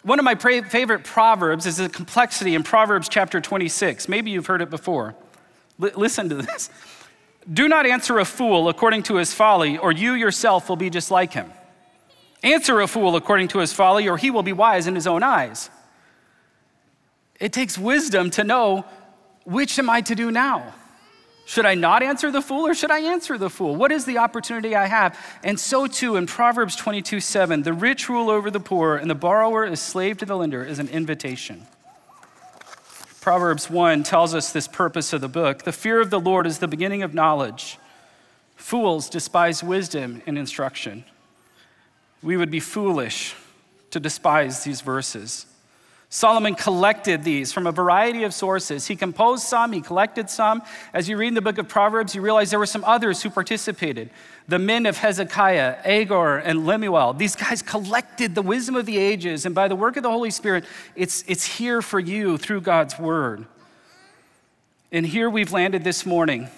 One 0.02 0.19
of 0.19 0.25
my 0.25 0.35
favorite 0.35 1.05
Proverbs 1.05 1.64
is 1.64 1.78
the 1.78 1.88
complexity 1.88 2.55
in 2.55 2.62
Proverbs 2.62 3.09
chapter 3.09 3.40
26. 3.40 4.09
Maybe 4.09 4.31
you've 4.31 4.47
heard 4.47 4.62
it 4.62 4.71
before. 4.71 5.17
L- 5.83 5.91
listen 5.97 6.29
to 6.29 6.37
this. 6.37 6.71
Do 7.51 7.69
not 7.69 7.87
answer 7.87 8.19
a 8.19 8.25
fool 8.25 8.69
according 8.69 9.05
to 9.05 9.17
his 9.17 9.33
folly, 9.33 9.79
or 9.79 9.93
you 9.93 10.13
yourself 10.13 10.69
will 10.69 10.77
be 10.77 10.91
just 10.91 11.11
like 11.11 11.33
him. 11.33 11.51
Answer 12.43 12.81
a 12.81 12.87
fool 12.87 13.17
according 13.17 13.49
to 13.49 13.59
his 13.59 13.73
folly, 13.73 14.09
or 14.09 14.17
he 14.17 14.31
will 14.31 14.43
be 14.43 14.53
wise 14.53 14.87
in 14.87 14.95
his 14.95 15.07
own 15.07 15.23
eyes. 15.23 15.71
It 17.41 17.53
takes 17.53 17.79
wisdom 17.79 18.31
to 18.31 18.45
know 18.45 18.85
which 19.45 19.79
am 19.79 19.89
I 19.89 20.03
to 20.03 20.15
do 20.15 20.31
now? 20.31 20.75
Should 21.47 21.65
I 21.65 21.75
not 21.75 22.03
answer 22.03 22.31
the 22.31 22.43
fool 22.43 22.67
or 22.67 22.75
should 22.75 22.91
I 22.91 22.99
answer 22.99 23.39
the 23.39 23.49
fool? 23.49 23.75
What 23.75 23.91
is 23.91 24.05
the 24.05 24.19
opportunity 24.19 24.77
I 24.77 24.85
have? 24.85 25.19
And 25.43 25.59
so 25.59 25.87
too 25.87 26.17
in 26.17 26.27
Proverbs 26.27 26.77
22 26.77 27.21
7, 27.21 27.63
the 27.63 27.73
rich 27.73 28.11
rule 28.11 28.29
over 28.29 28.51
the 28.51 28.61
poor 28.61 28.97
and 28.97 29.09
the 29.09 29.15
borrower 29.15 29.65
is 29.65 29.81
slave 29.81 30.19
to 30.19 30.27
the 30.27 30.37
lender 30.37 30.63
is 30.63 30.79
an 30.79 30.89
invitation. 30.89 31.67
Proverbs 33.21 33.69
1 33.69 34.05
tells 34.05 34.35
us 34.35 34.53
this 34.53 34.69
purpose 34.69 35.13
of 35.13 35.21
the 35.21 35.29
book. 35.29 35.65
The 35.65 35.73
fear 35.73 36.01
of 36.01 36.11
the 36.11 36.21
Lord 36.21 36.47
is 36.47 36.59
the 36.59 36.69
beginning 36.69 37.03
of 37.03 37.15
knowledge. 37.15 37.79
Fools 38.57 39.11
despise 39.11 39.63
wisdom 39.63 40.23
and 40.27 40.39
instruction. 40.39 41.05
We 42.23 42.37
would 42.37 42.51
be 42.51 42.61
foolish 42.61 43.35
to 43.91 44.01
despise 44.01 44.65
these 44.65 44.81
verses. 44.81 45.47
Solomon 46.11 46.55
collected 46.55 47.23
these 47.23 47.53
from 47.53 47.67
a 47.67 47.73
variety 47.73 48.25
of 48.25 48.33
sources. 48.33 48.87
He 48.87 48.97
composed 48.97 49.43
some, 49.43 49.73
he 49.73 49.83
collected 49.83 50.31
some. 50.31 50.62
As 50.95 51.07
you 51.07 51.19
read 51.19 51.29
in 51.29 51.35
the 51.35 51.43
book 51.43 51.59
of 51.59 51.69
Proverbs, 51.69 52.15
you 52.15 52.23
realize 52.23 52.49
there 52.49 52.59
were 52.59 52.65
some 52.65 52.85
others 52.85 53.23
who 53.23 53.29
participated. 53.29 54.09
The 54.49 54.59
men 54.59 54.87
of 54.87 54.97
Hezekiah, 54.97 55.77
Agur, 55.85 56.38
and 56.38 56.65
Lemuel, 56.65 57.12
these 57.12 57.37
guys 57.37 57.61
collected 57.61 58.35
the 58.35 58.41
wisdom 58.41 58.75
of 58.75 58.87
the 58.87 58.97
ages, 58.97 59.45
and 59.45 59.55
by 59.55 59.69
the 59.69 59.77
work 59.77 59.99
of 59.99 60.03
the 60.03 60.11
Holy 60.11 60.31
Spirit, 60.31 60.65
it's, 60.97 61.25
it's 61.27 61.45
here 61.45 61.83
for 61.83 62.00
you 62.00 62.38
through 62.38 62.62
God's 62.62 62.99
word. 62.99 63.45
And 64.91 65.05
here 65.05 65.29
we've 65.29 65.53
landed 65.53 65.85
this 65.85 66.07
morning. 66.07 66.49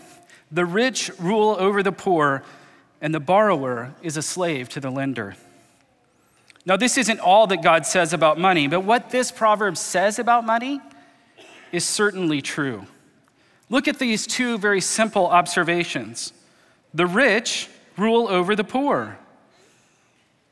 The 0.52 0.64
rich 0.64 1.10
rule 1.18 1.56
over 1.58 1.82
the 1.82 1.90
poor, 1.90 2.44
and 3.00 3.12
the 3.12 3.20
borrower 3.20 3.94
is 4.00 4.16
a 4.16 4.22
slave 4.22 4.68
to 4.70 4.80
the 4.80 4.90
lender. 4.90 5.34
Now, 6.66 6.76
this 6.76 6.98
isn't 6.98 7.20
all 7.20 7.46
that 7.48 7.62
God 7.62 7.86
says 7.86 8.12
about 8.12 8.38
money, 8.38 8.68
but 8.68 8.80
what 8.80 9.10
this 9.10 9.32
proverb 9.32 9.76
says 9.76 10.18
about 10.18 10.44
money 10.44 10.80
is 11.72 11.84
certainly 11.84 12.42
true. 12.42 12.86
Look 13.68 13.88
at 13.88 13.98
these 13.98 14.26
two 14.26 14.58
very 14.58 14.80
simple 14.80 15.26
observations 15.26 16.32
the 16.92 17.06
rich 17.06 17.68
rule 17.96 18.28
over 18.28 18.56
the 18.56 18.64
poor. 18.64 19.16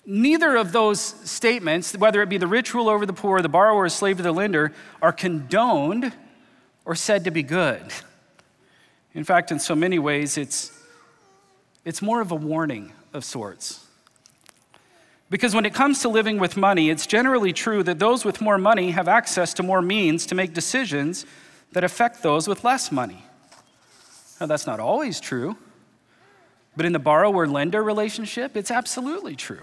Neither 0.06 0.56
of 0.56 0.72
those 0.72 1.00
statements, 1.00 1.96
whether 1.96 2.22
it 2.22 2.28
be 2.28 2.38
the 2.38 2.46
rich 2.46 2.72
rule 2.72 2.88
over 2.88 3.04
the 3.04 3.12
poor, 3.12 3.42
the 3.42 3.48
borrower 3.48 3.86
is 3.86 3.92
slave 3.92 4.18
to 4.18 4.22
the 4.22 4.32
lender, 4.32 4.72
are 5.02 5.12
condoned 5.12 6.12
or 6.84 6.94
said 6.94 7.24
to 7.24 7.30
be 7.30 7.42
good. 7.42 7.82
In 9.14 9.24
fact, 9.24 9.50
in 9.50 9.58
so 9.58 9.74
many 9.74 9.98
ways, 9.98 10.38
it's, 10.38 10.72
it's 11.84 12.00
more 12.00 12.20
of 12.20 12.30
a 12.30 12.36
warning 12.36 12.92
of 13.12 13.24
sorts. 13.24 13.87
Because 15.30 15.54
when 15.54 15.66
it 15.66 15.74
comes 15.74 16.00
to 16.00 16.08
living 16.08 16.38
with 16.38 16.56
money, 16.56 16.88
it's 16.88 17.06
generally 17.06 17.52
true 17.52 17.82
that 17.82 17.98
those 17.98 18.24
with 18.24 18.40
more 18.40 18.56
money 18.56 18.92
have 18.92 19.08
access 19.08 19.52
to 19.54 19.62
more 19.62 19.82
means 19.82 20.24
to 20.26 20.34
make 20.34 20.54
decisions 20.54 21.26
that 21.72 21.84
affect 21.84 22.22
those 22.22 22.48
with 22.48 22.64
less 22.64 22.90
money. 22.90 23.22
Now, 24.40 24.46
that's 24.46 24.66
not 24.66 24.80
always 24.80 25.20
true, 25.20 25.56
but 26.76 26.86
in 26.86 26.92
the 26.92 26.98
borrower 26.98 27.46
lender 27.46 27.82
relationship, 27.82 28.56
it's 28.56 28.70
absolutely 28.70 29.36
true. 29.36 29.62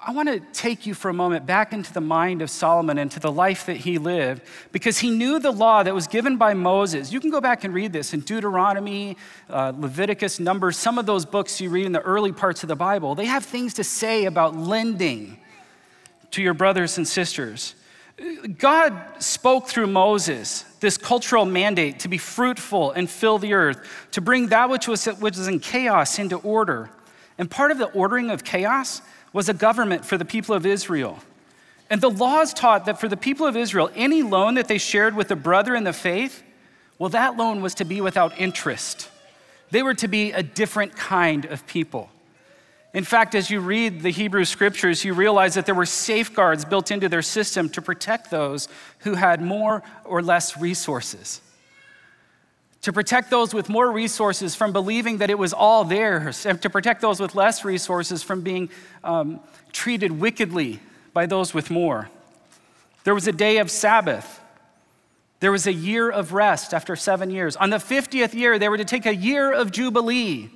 I 0.00 0.12
want 0.12 0.28
to 0.28 0.38
take 0.52 0.86
you 0.86 0.94
for 0.94 1.08
a 1.08 1.12
moment 1.12 1.44
back 1.44 1.72
into 1.72 1.92
the 1.92 2.00
mind 2.00 2.40
of 2.40 2.50
Solomon 2.50 2.98
and 2.98 3.10
to 3.10 3.20
the 3.20 3.32
life 3.32 3.66
that 3.66 3.78
he 3.78 3.98
lived 3.98 4.42
because 4.70 4.98
he 4.98 5.10
knew 5.10 5.40
the 5.40 5.50
law 5.50 5.82
that 5.82 5.92
was 5.92 6.06
given 6.06 6.36
by 6.36 6.54
Moses. 6.54 7.12
You 7.12 7.18
can 7.18 7.30
go 7.30 7.40
back 7.40 7.64
and 7.64 7.74
read 7.74 7.92
this 7.92 8.14
in 8.14 8.20
Deuteronomy, 8.20 9.16
uh, 9.50 9.72
Leviticus, 9.76 10.38
Numbers, 10.38 10.76
some 10.76 10.98
of 10.98 11.06
those 11.06 11.24
books 11.24 11.60
you 11.60 11.68
read 11.68 11.84
in 11.84 11.90
the 11.90 12.00
early 12.02 12.30
parts 12.30 12.62
of 12.62 12.68
the 12.68 12.76
Bible. 12.76 13.16
They 13.16 13.24
have 13.24 13.44
things 13.44 13.74
to 13.74 13.84
say 13.84 14.26
about 14.26 14.56
lending 14.56 15.36
to 16.30 16.42
your 16.42 16.54
brothers 16.54 16.96
and 16.96 17.06
sisters. 17.06 17.74
God 18.56 18.94
spoke 19.18 19.66
through 19.66 19.88
Moses 19.88 20.62
this 20.78 20.96
cultural 20.96 21.44
mandate 21.44 22.00
to 22.00 22.08
be 22.08 22.18
fruitful 22.18 22.92
and 22.92 23.10
fill 23.10 23.38
the 23.38 23.52
earth, 23.52 23.84
to 24.12 24.20
bring 24.20 24.48
that 24.48 24.70
which 24.70 24.86
was, 24.86 25.06
which 25.06 25.36
was 25.36 25.48
in 25.48 25.58
chaos 25.58 26.20
into 26.20 26.36
order. 26.36 26.88
And 27.36 27.50
part 27.50 27.70
of 27.72 27.78
the 27.78 27.86
ordering 27.86 28.30
of 28.30 28.44
chaos 28.44 29.02
was 29.32 29.48
a 29.48 29.54
government 29.54 30.04
for 30.04 30.16
the 30.16 30.24
people 30.24 30.54
of 30.54 30.66
Israel. 30.66 31.18
And 31.90 32.00
the 32.00 32.10
laws 32.10 32.52
taught 32.52 32.86
that 32.86 33.00
for 33.00 33.08
the 33.08 33.16
people 33.16 33.46
of 33.46 33.56
Israel, 33.56 33.90
any 33.94 34.22
loan 34.22 34.54
that 34.54 34.68
they 34.68 34.78
shared 34.78 35.14
with 35.14 35.30
a 35.30 35.36
brother 35.36 35.74
in 35.74 35.84
the 35.84 35.92
faith, 35.92 36.42
well, 36.98 37.08
that 37.10 37.36
loan 37.36 37.62
was 37.62 37.74
to 37.74 37.84
be 37.84 38.00
without 38.00 38.38
interest. 38.38 39.08
They 39.70 39.82
were 39.82 39.94
to 39.94 40.08
be 40.08 40.32
a 40.32 40.42
different 40.42 40.96
kind 40.96 41.44
of 41.46 41.66
people. 41.66 42.10
In 42.94 43.04
fact, 43.04 43.34
as 43.34 43.50
you 43.50 43.60
read 43.60 44.02
the 44.02 44.10
Hebrew 44.10 44.44
scriptures, 44.44 45.04
you 45.04 45.14
realize 45.14 45.54
that 45.54 45.66
there 45.66 45.74
were 45.74 45.86
safeguards 45.86 46.64
built 46.64 46.90
into 46.90 47.08
their 47.08 47.22
system 47.22 47.68
to 47.70 47.82
protect 47.82 48.30
those 48.30 48.68
who 49.00 49.14
had 49.14 49.40
more 49.42 49.82
or 50.04 50.22
less 50.22 50.56
resources 50.56 51.40
to 52.82 52.92
protect 52.92 53.30
those 53.30 53.52
with 53.52 53.68
more 53.68 53.90
resources 53.90 54.54
from 54.54 54.72
believing 54.72 55.18
that 55.18 55.30
it 55.30 55.38
was 55.38 55.52
all 55.52 55.84
theirs, 55.84 56.46
and 56.46 56.60
to 56.62 56.70
protect 56.70 57.00
those 57.00 57.20
with 57.20 57.34
less 57.34 57.64
resources 57.64 58.22
from 58.22 58.40
being 58.42 58.70
um, 59.02 59.40
treated 59.72 60.12
wickedly 60.12 60.80
by 61.12 61.26
those 61.26 61.52
with 61.52 61.70
more. 61.70 62.08
There 63.04 63.14
was 63.14 63.26
a 63.26 63.32
day 63.32 63.58
of 63.58 63.70
Sabbath. 63.70 64.40
There 65.40 65.52
was 65.52 65.66
a 65.66 65.72
year 65.72 66.10
of 66.10 66.32
rest 66.32 66.74
after 66.74 66.96
seven 66.96 67.30
years. 67.30 67.56
On 67.56 67.70
the 67.70 67.76
50th 67.76 68.34
year, 68.34 68.58
they 68.58 68.68
were 68.68 68.76
to 68.76 68.84
take 68.84 69.06
a 69.06 69.14
year 69.14 69.52
of 69.52 69.70
Jubilee, 69.70 70.50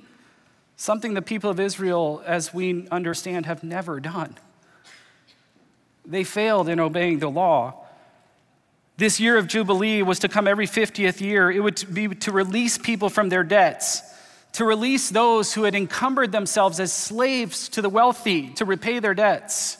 something 0.75 1.13
the 1.13 1.21
people 1.21 1.49
of 1.49 1.59
Israel, 1.59 2.21
as 2.25 2.53
we 2.53 2.87
understand, 2.89 3.45
have 3.45 3.63
never 3.63 3.99
done. 3.99 4.37
They 6.05 6.23
failed 6.23 6.67
in 6.67 6.79
obeying 6.79 7.19
the 7.19 7.29
law. 7.29 7.82
This 8.95 9.19
year 9.19 9.37
of 9.37 9.47
Jubilee 9.47 10.03
was 10.03 10.19
to 10.19 10.29
come 10.29 10.47
every 10.47 10.67
50th 10.67 11.19
year. 11.19 11.49
It 11.49 11.61
would 11.61 11.83
be 11.93 12.09
to 12.09 12.31
release 12.31 12.77
people 12.77 13.09
from 13.09 13.29
their 13.29 13.43
debts, 13.43 14.03
to 14.53 14.65
release 14.65 15.09
those 15.09 15.53
who 15.53 15.63
had 15.63 15.73
encumbered 15.73 16.31
themselves 16.31 16.79
as 16.79 16.93
slaves 16.93 17.69
to 17.69 17.81
the 17.81 17.89
wealthy, 17.89 18.49
to 18.49 18.65
repay 18.65 18.99
their 18.99 19.15
debts, 19.15 19.77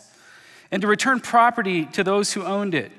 and 0.71 0.81
to 0.81 0.87
return 0.87 1.19
property 1.19 1.85
to 1.85 2.03
those 2.03 2.33
who 2.33 2.43
owned 2.43 2.73
it. 2.73 2.91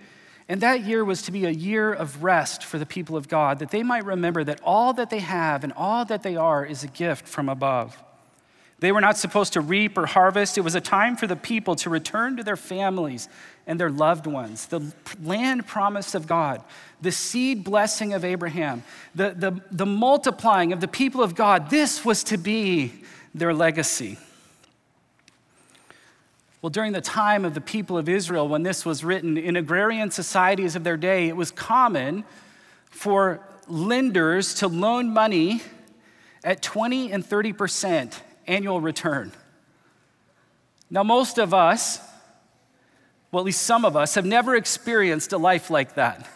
And 0.49 0.61
that 0.61 0.83
year 0.83 1.05
was 1.05 1.23
to 1.23 1.33
be 1.33 1.47
a 1.47 1.51
year 1.51 1.93
of 1.93 2.23
rest 2.23 2.65
for 2.65 2.79
the 2.79 2.87
people 2.87 3.17
of 3.17 3.29
God, 3.29 3.59
that 3.59 3.71
they 3.71 3.83
might 3.83 4.05
remember 4.05 4.45
that 4.45 4.61
all 4.63 4.93
that 4.93 5.11
they 5.11 5.19
have 5.19 5.65
and 5.65 5.73
all 5.73 6.05
that 6.05 6.23
they 6.23 6.37
are 6.37 6.65
is 6.65 6.85
a 6.85 6.89
gift 6.89 7.27
from 7.27 7.49
above. 7.49 8.01
They 8.85 8.93
were 8.93 9.01
not 9.01 9.17
supposed 9.17 9.55
to 9.55 9.63
reap 9.63 9.97
or 9.97 10.05
harvest. 10.05 10.59
It 10.59 10.61
was 10.61 10.75
a 10.75 10.81
time 10.81 11.17
for 11.17 11.27
the 11.27 11.37
people 11.37 11.75
to 11.77 11.89
return 11.89 12.37
to 12.37 12.45
their 12.45 12.55
families 12.55 13.31
and 13.67 13.81
their 13.81 13.89
loved 13.89 14.27
ones, 14.27 14.67
the 14.67 14.93
land 15.23 15.67
promise 15.67 16.15
of 16.15 16.27
God, 16.27 16.63
the 17.01 17.11
seed 17.11 17.65
blessing 17.65 18.13
of 18.13 18.27
Abraham, 18.27 18.83
the, 19.15 19.31
the, 19.31 19.59
the 19.71 19.87
multiplying 19.87 20.71
of 20.75 20.83
the 20.83 20.87
people 20.87 21.23
of 21.23 21.35
God. 21.35 21.71
This 21.71 22.05
was 22.05 22.23
to 22.25 22.37
be 22.37 22.93
their 23.35 23.55
legacy. 23.55 24.19
Well, 26.61 26.69
during 26.69 26.93
the 26.93 27.01
time 27.01 27.47
of 27.47 27.55
the 27.55 27.63
people 27.63 27.97
of 27.97 28.07
Israel, 28.07 28.49
when 28.49 28.65
this 28.65 28.85
was 28.85 29.03
written, 29.03 29.39
in 29.39 29.57
agrarian 29.57 30.11
societies 30.11 30.77
of 30.77 30.85
their 30.85 30.99
day, 30.99 31.29
it 31.29 31.37
was 31.37 31.51
common 31.51 32.23
for 32.91 33.41
lenders 33.67 34.53
to 34.57 34.69
loan 34.69 35.09
money 35.09 35.63
at 36.45 36.61
20 36.61 37.13
and 37.13 37.25
30% 37.25 38.21
annual 38.47 38.81
return. 38.81 39.33
Now, 40.91 41.03
most 41.03 41.39
of 41.39 41.53
us, 41.53 42.01
well, 43.33 43.41
at 43.41 43.47
least 43.47 43.63
some 43.63 43.85
of 43.85 43.97
us, 43.97 44.15
have 44.15 44.25
never 44.25 44.55
experienced 44.55 45.33
a 45.33 45.39
life 45.39 45.71
like 45.71 45.95
that. 45.95 46.29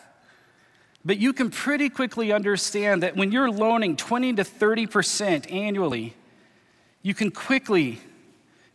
But 1.05 1.19
you 1.19 1.33
can 1.33 1.51
pretty 1.51 1.89
quickly 1.89 2.33
understand 2.33 3.03
that 3.03 3.17
when 3.17 3.31
you're 3.31 3.51
loaning 3.51 3.97
20 3.97 4.35
to 4.35 4.45
30% 4.45 5.53
annually, 5.53 6.15
you 7.03 7.15
can 7.15 7.31
quickly 7.31 8.01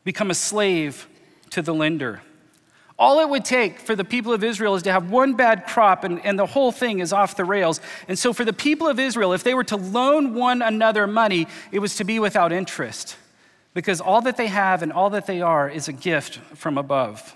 become 0.03 0.31
a 0.31 0.33
slave 0.33 1.07
to 1.49 1.61
the 1.61 1.73
lender. 1.73 2.21
All 2.97 3.19
it 3.19 3.27
would 3.27 3.43
take 3.43 3.79
for 3.79 3.95
the 3.95 4.05
people 4.05 4.31
of 4.31 4.43
Israel 4.43 4.75
is 4.75 4.83
to 4.83 4.91
have 4.91 5.09
one 5.11 5.33
bad 5.33 5.65
crop 5.65 6.03
and, 6.03 6.23
and 6.25 6.37
the 6.37 6.45
whole 6.45 6.71
thing 6.71 6.99
is 6.99 7.11
off 7.11 7.35
the 7.35 7.43
rails. 7.43 7.81
And 8.07 8.17
so, 8.17 8.31
for 8.31 8.45
the 8.45 8.53
people 8.53 8.87
of 8.87 8.99
Israel, 8.99 9.33
if 9.33 9.43
they 9.43 9.53
were 9.53 9.63
to 9.65 9.75
loan 9.75 10.33
one 10.35 10.61
another 10.61 11.07
money, 11.07 11.47
it 11.71 11.79
was 11.79 11.95
to 11.97 12.03
be 12.03 12.19
without 12.19 12.53
interest 12.53 13.17
because 13.74 14.00
all 14.00 14.22
that 14.22 14.38
they 14.38 14.48
have 14.48 14.84
and 14.84 14.92
all 14.92 15.10
that 15.12 15.25
they 15.25 15.42
are 15.42 15.70
is 15.70 15.88
a 15.88 15.94
gift 15.94 16.38
from 16.56 16.77
above. 16.77 17.36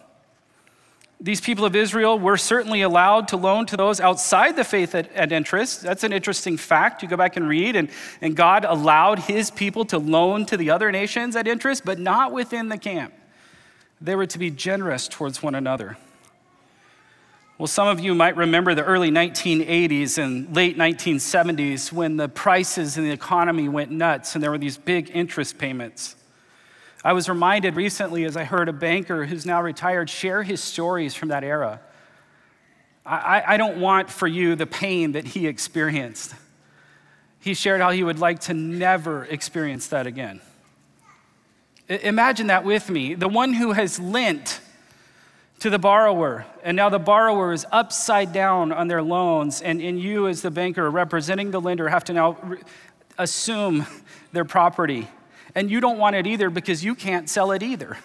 These 1.20 1.42
people 1.42 1.66
of 1.66 1.76
Israel 1.76 2.20
were 2.20 2.38
certainly 2.38 2.82
allowed 2.82 3.30
to 3.30 3.38
loan 3.38 3.66
to 3.68 3.78
those 3.78 4.00
outside 4.00 4.56
the 4.56 4.64
faith 4.64 4.94
at, 4.94 5.12
at, 5.14 5.32
interest. 5.32 5.82
That's 5.82 6.04
an 6.04 6.14
interesting 6.14 6.58
fact. 6.58 7.02
You 7.02 7.10
go 7.10 7.18
back 7.18 7.38
and 7.38 7.50
read, 7.50 7.76
and, 7.76 7.90
and 8.22 8.36
God 8.36 8.66
allowed 8.66 9.20
his 9.20 9.50
people 9.50 9.84
to 9.86 9.98
loan 9.98 10.46
to 10.46 10.58
the 10.58 10.70
other 10.70 10.92
nations 10.92 11.36
at 11.36 11.48
interest, 11.48 11.84
but 11.84 11.98
not 11.98 12.32
within 12.34 12.70
the 12.70 12.78
camp. 12.78 13.16
They 14.00 14.16
were 14.16 14.28
to 14.28 14.38
be 14.38 14.52
generous 14.52 15.08
towards 15.08 15.42
one 15.42 15.56
another. 15.56 15.98
Well, 17.58 17.66
some 17.66 17.88
of 17.88 18.00
you 18.00 18.14
might 18.14 18.38
remember 18.38 18.76
the 18.76 18.84
early 18.84 19.10
1980s 19.10 20.20
and 20.20 20.56
late 20.56 20.78
1970s 20.78 21.92
when 21.92 22.18
the 22.18 22.30
prices 22.30 23.00
in 23.00 23.04
the 23.04 23.10
economy 23.10 23.68
went 23.68 23.90
nuts 23.90 24.36
and 24.36 24.44
there 24.44 24.52
were 24.52 24.60
these 24.60 24.78
big 24.78 25.10
interest 25.12 25.58
payments. 25.58 26.17
I 27.04 27.14
was 27.14 27.30
reminded 27.30 27.76
recently 27.76 28.26
as 28.26 28.36
I 28.36 28.44
heard 28.44 28.70
a 28.70 28.74
banker 28.74 29.26
who's 29.26 29.46
now 29.46 29.62
retired 29.62 30.10
share 30.10 30.44
his 30.44 30.62
stories 30.62 31.14
from 31.14 31.30
that 31.30 31.44
era. 31.44 31.80
I, 33.06 33.44
I 33.48 33.58
don't 33.58 33.80
want 33.80 34.10
for 34.10 34.28
you 34.28 34.56
the 34.56 34.66
pain 34.66 35.14
that 35.14 35.26
he 35.26 35.48
experienced. 35.48 36.34
he 37.40 37.54
shared 37.54 37.80
how 37.80 37.92
he 37.92 38.04
would 38.04 38.20
like 38.20 38.40
to 38.42 38.54
never 38.54 39.24
experience 39.26 39.88
that 39.88 40.06
again. 40.08 40.42
Imagine 41.88 42.48
that 42.48 42.66
with 42.66 42.90
me. 42.90 43.14
The 43.14 43.30
one 43.30 43.54
who 43.54 43.72
has 43.72 43.98
lent 44.00 44.60
to 45.60 45.70
the 45.70 45.80
borrower, 45.80 46.46
and 46.64 46.76
now 46.76 46.90
the 46.90 47.00
borrower 47.00 47.54
is 47.54 47.66
upside 47.72 48.34
down 48.34 48.72
on 48.74 48.90
their 48.90 49.02
loans, 49.02 49.62
and, 49.62 49.82
and 49.82 50.00
you, 50.00 50.28
as 50.28 50.42
the 50.42 50.52
banker 50.52 50.92
representing 50.92 51.52
the 51.52 51.62
lender, 51.62 51.88
have 51.88 52.04
to 52.04 52.14
now 52.14 52.38
re- 52.44 52.60
assume 53.18 53.86
their 54.34 54.46
property. 54.46 55.08
And 55.58 55.72
you 55.72 55.80
don't 55.80 55.98
want 55.98 56.16
it 56.16 56.28
either 56.28 56.52
because 56.52 56.86
you 56.86 56.94
can't 56.94 57.28
sell 57.28 57.52
it 57.52 57.64
either. 57.64 57.98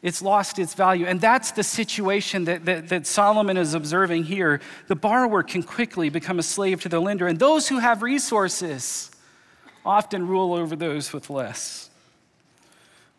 It's 0.00 0.22
lost 0.22 0.58
its 0.58 0.72
value. 0.72 1.04
And 1.04 1.20
that's 1.20 1.50
the 1.50 1.62
situation 1.62 2.46
that, 2.46 2.64
that, 2.64 2.88
that, 2.88 3.06
Solomon 3.06 3.58
is 3.58 3.74
observing 3.74 4.24
here. 4.24 4.58
The 4.86 4.96
borrower 4.96 5.42
can 5.42 5.62
quickly 5.62 6.08
become 6.08 6.38
a 6.38 6.42
slave 6.42 6.80
to 6.80 6.88
the 6.88 6.98
lender, 6.98 7.26
and 7.26 7.38
those 7.38 7.68
who 7.68 7.78
have 7.78 8.02
resources 8.02 9.10
often 9.84 10.26
rule 10.26 10.54
over 10.54 10.74
those 10.74 11.12
with 11.12 11.28
less. 11.28 11.90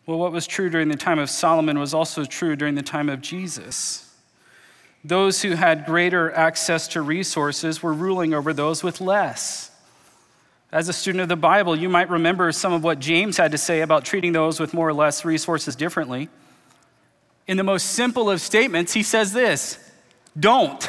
Well, 0.04 0.18
what 0.18 0.32
was 0.32 0.48
true 0.48 0.68
during 0.68 0.88
the 0.88 0.96
time 0.96 1.20
of 1.20 1.30
Solomon 1.30 1.78
was 1.78 1.94
also 1.94 2.24
true 2.24 2.56
during 2.56 2.74
the 2.74 2.82
time 2.82 3.08
of 3.08 3.20
Jesus. 3.20 4.12
Those 5.04 5.42
who 5.42 5.52
had 5.52 5.86
greater 5.86 6.32
access 6.32 6.88
to 6.88 7.02
resources 7.02 7.84
were 7.84 7.94
ruling 7.94 8.34
over 8.34 8.52
those 8.52 8.82
with 8.82 9.00
less. 9.00 9.70
As 10.74 10.88
a 10.88 10.92
student 10.92 11.22
of 11.22 11.28
the 11.28 11.36
Bible, 11.36 11.76
you 11.76 11.88
might 11.88 12.10
remember 12.10 12.50
some 12.50 12.72
of 12.72 12.82
what 12.82 12.98
James 12.98 13.36
had 13.36 13.52
to 13.52 13.58
say 13.58 13.82
about 13.82 14.04
treating 14.04 14.32
those 14.32 14.58
with 14.58 14.74
more 14.74 14.88
or 14.88 14.92
less 14.92 15.24
resources 15.24 15.76
differently. 15.76 16.28
In 17.46 17.56
the 17.56 17.62
most 17.62 17.90
simple 17.90 18.28
of 18.28 18.40
statements, 18.40 18.92
he 18.92 19.04
says 19.04 19.32
this 19.32 19.78
don't. 20.36 20.84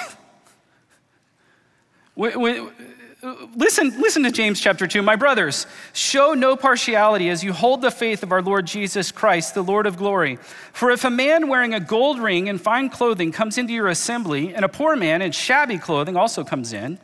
listen, 2.16 4.02
listen 4.02 4.24
to 4.24 4.32
James 4.32 4.60
chapter 4.60 4.88
2. 4.88 5.04
My 5.04 5.16
brothers, 5.16 5.68
show 5.94 6.34
no 6.34 6.56
partiality 6.56 7.30
as 7.30 7.44
you 7.44 7.54
hold 7.54 7.84
the 7.84 7.92
faith 7.92 8.24
of 8.24 8.32
our 8.32 8.42
Lord 8.42 8.66
Jesus 8.66 9.12
Christ, 9.12 9.54
the 9.54 9.62
Lord 9.62 9.86
of 9.86 9.98
glory. 9.98 10.40
For 10.74 10.90
if 10.90 11.06
a 11.06 11.12
man 11.12 11.48
wearing 11.48 11.76
a 11.76 11.80
gold 11.80 12.18
ring 12.18 12.50
and 12.50 12.60
fine 12.60 12.90
clothing 12.90 13.32
comes 13.32 13.60
into 13.60 13.74
your 13.74 13.90
assembly, 13.90 14.56
and 14.56 14.66
a 14.66 14.70
poor 14.70 14.96
man 14.96 15.22
in 15.22 15.32
shabby 15.32 15.78
clothing 15.78 16.18
also 16.18 16.44
comes 16.44 16.74
in, 16.74 16.98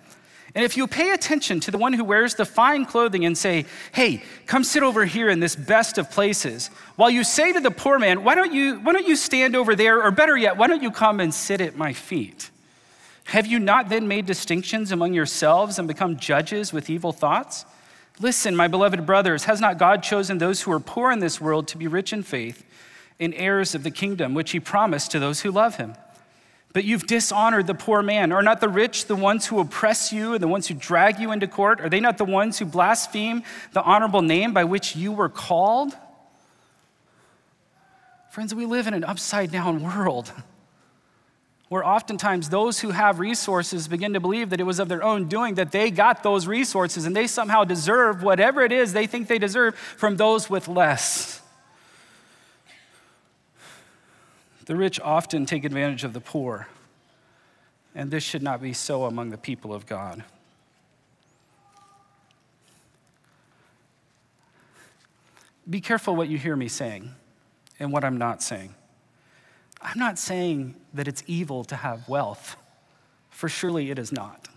and 0.54 0.66
if 0.66 0.76
you 0.76 0.86
pay 0.86 1.12
attention 1.12 1.62
to 1.62 1.72
the 1.72 1.78
one 1.78 1.94
who 1.94 2.04
wears 2.04 2.36
the 2.36 2.46
fine 2.46 2.86
clothing 2.86 3.24
and 3.24 3.38
say, 3.38 3.66
Hey, 3.94 4.24
come 4.48 4.64
sit 4.64 4.84
over 4.84 5.06
here 5.06 5.30
in 5.30 5.40
this 5.40 5.56
best 5.56 5.98
of 5.98 6.12
places, 6.12 6.68
while 6.98 7.10
you 7.10 7.24
say 7.24 7.54
to 7.54 7.62
the 7.62 7.72
poor 7.72 7.98
man, 7.98 8.24
Why 8.24 8.36
don't 8.36 8.54
you, 8.54 8.80
why 8.80 8.92
don't 8.92 9.08
you 9.08 9.16
stand 9.16 9.56
over 9.56 9.76
there? 9.76 10.04
Or 10.04 10.12
better 10.12 10.36
yet, 10.36 10.58
why 10.58 10.68
don't 10.68 10.84
you 10.84 10.92
come 10.92 11.20
and 11.20 11.34
sit 11.34 11.62
at 11.62 11.78
my 11.78 11.94
feet? 11.94 12.50
Have 13.26 13.48
you 13.48 13.60
not 13.60 13.88
then 13.88 14.10
made 14.10 14.26
distinctions 14.26 14.92
among 14.92 15.14
yourselves 15.14 15.80
and 15.80 15.88
become 15.88 16.18
judges 16.18 16.74
with 16.74 16.90
evil 16.90 17.14
thoughts? 17.14 17.66
Listen, 18.20 18.56
my 18.56 18.68
beloved 18.68 19.06
brothers, 19.06 19.46
has 19.46 19.62
not 19.62 19.78
God 19.78 20.04
chosen 20.04 20.38
those 20.38 20.62
who 20.62 20.72
are 20.72 20.82
poor 20.82 21.12
in 21.12 21.20
this 21.20 21.40
world 21.40 21.68
to 21.70 21.78
be 21.78 21.88
rich 21.88 22.12
in 22.12 22.24
faith 22.24 22.66
and 23.22 23.34
heirs 23.36 23.74
of 23.74 23.84
the 23.84 23.92
kingdom, 23.92 24.34
which 24.34 24.52
he 24.52 24.60
promised 24.60 25.12
to 25.12 25.20
those 25.20 25.42
who 25.42 25.52
love 25.52 25.78
him? 25.78 25.96
But 26.74 26.86
you've 26.86 27.06
dishonored 27.06 27.68
the 27.68 27.74
poor 27.74 28.02
man. 28.02 28.32
Are 28.32 28.42
not 28.42 28.62
the 28.62 28.70
rich 28.70 29.08
the 29.08 29.16
ones 29.16 29.48
who 29.48 29.60
oppress 29.60 30.14
you 30.14 30.34
and 30.34 30.42
the 30.42 30.48
ones 30.48 30.68
who 30.68 30.74
drag 30.74 31.20
you 31.20 31.32
into 31.32 31.48
court? 31.48 31.82
Are 31.82 31.90
they 31.90 32.00
not 32.00 32.18
the 32.18 32.26
ones 32.26 32.60
who 32.60 32.66
blaspheme 32.66 33.44
the 33.74 33.82
honorable 33.84 34.22
name 34.22 34.54
by 34.54 34.64
which 34.64 34.96
you 34.96 35.12
were 35.12 35.30
called? 35.30 35.96
Friends, 38.30 38.56
we 38.56 38.66
live 38.66 38.88
in 38.88 38.94
an 38.94 39.04
upside 39.04 39.52
down 39.52 39.84
world 39.84 40.32
where 41.68 41.86
oftentimes 41.86 42.50
those 42.50 42.80
who 42.80 42.92
have 42.92 43.20
resources 43.20 43.90
begin 43.90 44.14
to 44.14 44.22
believe 44.22 44.50
that 44.52 44.62
it 44.62 44.64
was 44.66 44.80
of 44.80 44.88
their 44.88 45.04
own 45.04 45.28
doing 45.28 45.56
that 45.56 45.74
they 45.74 45.92
got 45.92 46.24
those 46.24 46.48
resources 46.48 47.06
and 47.06 47.14
they 47.14 47.28
somehow 47.28 47.66
deserve 47.66 48.24
whatever 48.24 48.62
it 48.62 48.72
is 48.72 48.94
they 48.94 49.08
think 49.08 49.28
they 49.28 49.40
deserve 49.40 49.76
from 49.76 50.16
those 50.16 50.50
with 50.50 50.70
less. 50.70 51.41
The 54.66 54.76
rich 54.76 55.00
often 55.00 55.46
take 55.46 55.66
advantage 55.66 56.04
of 56.04 56.14
the 56.14 56.22
poor, 56.22 56.68
and 57.96 58.12
this 58.12 58.24
should 58.24 58.44
not 58.44 58.62
be 58.62 58.74
so 58.74 59.06
among 59.06 59.30
the 59.30 59.38
people 59.38 59.74
of 59.74 59.86
God. 59.86 60.24
Be 65.70 65.82
careful 65.82 66.16
what 66.16 66.28
you 66.28 66.38
hear 66.38 66.56
me 66.56 66.68
saying 66.68 67.12
and 67.80 67.92
what 67.92 68.04
I'm 68.04 68.18
not 68.18 68.44
saying. 68.44 68.76
I'm 69.82 69.98
not 69.98 70.20
saying 70.20 70.76
that 70.94 71.08
it's 71.08 71.24
evil 71.26 71.64
to 71.66 71.76
have 71.76 72.08
wealth, 72.08 72.56
for 73.30 73.50
surely 73.50 73.90
it 73.90 73.98
is 73.98 74.12
not. 74.12 74.48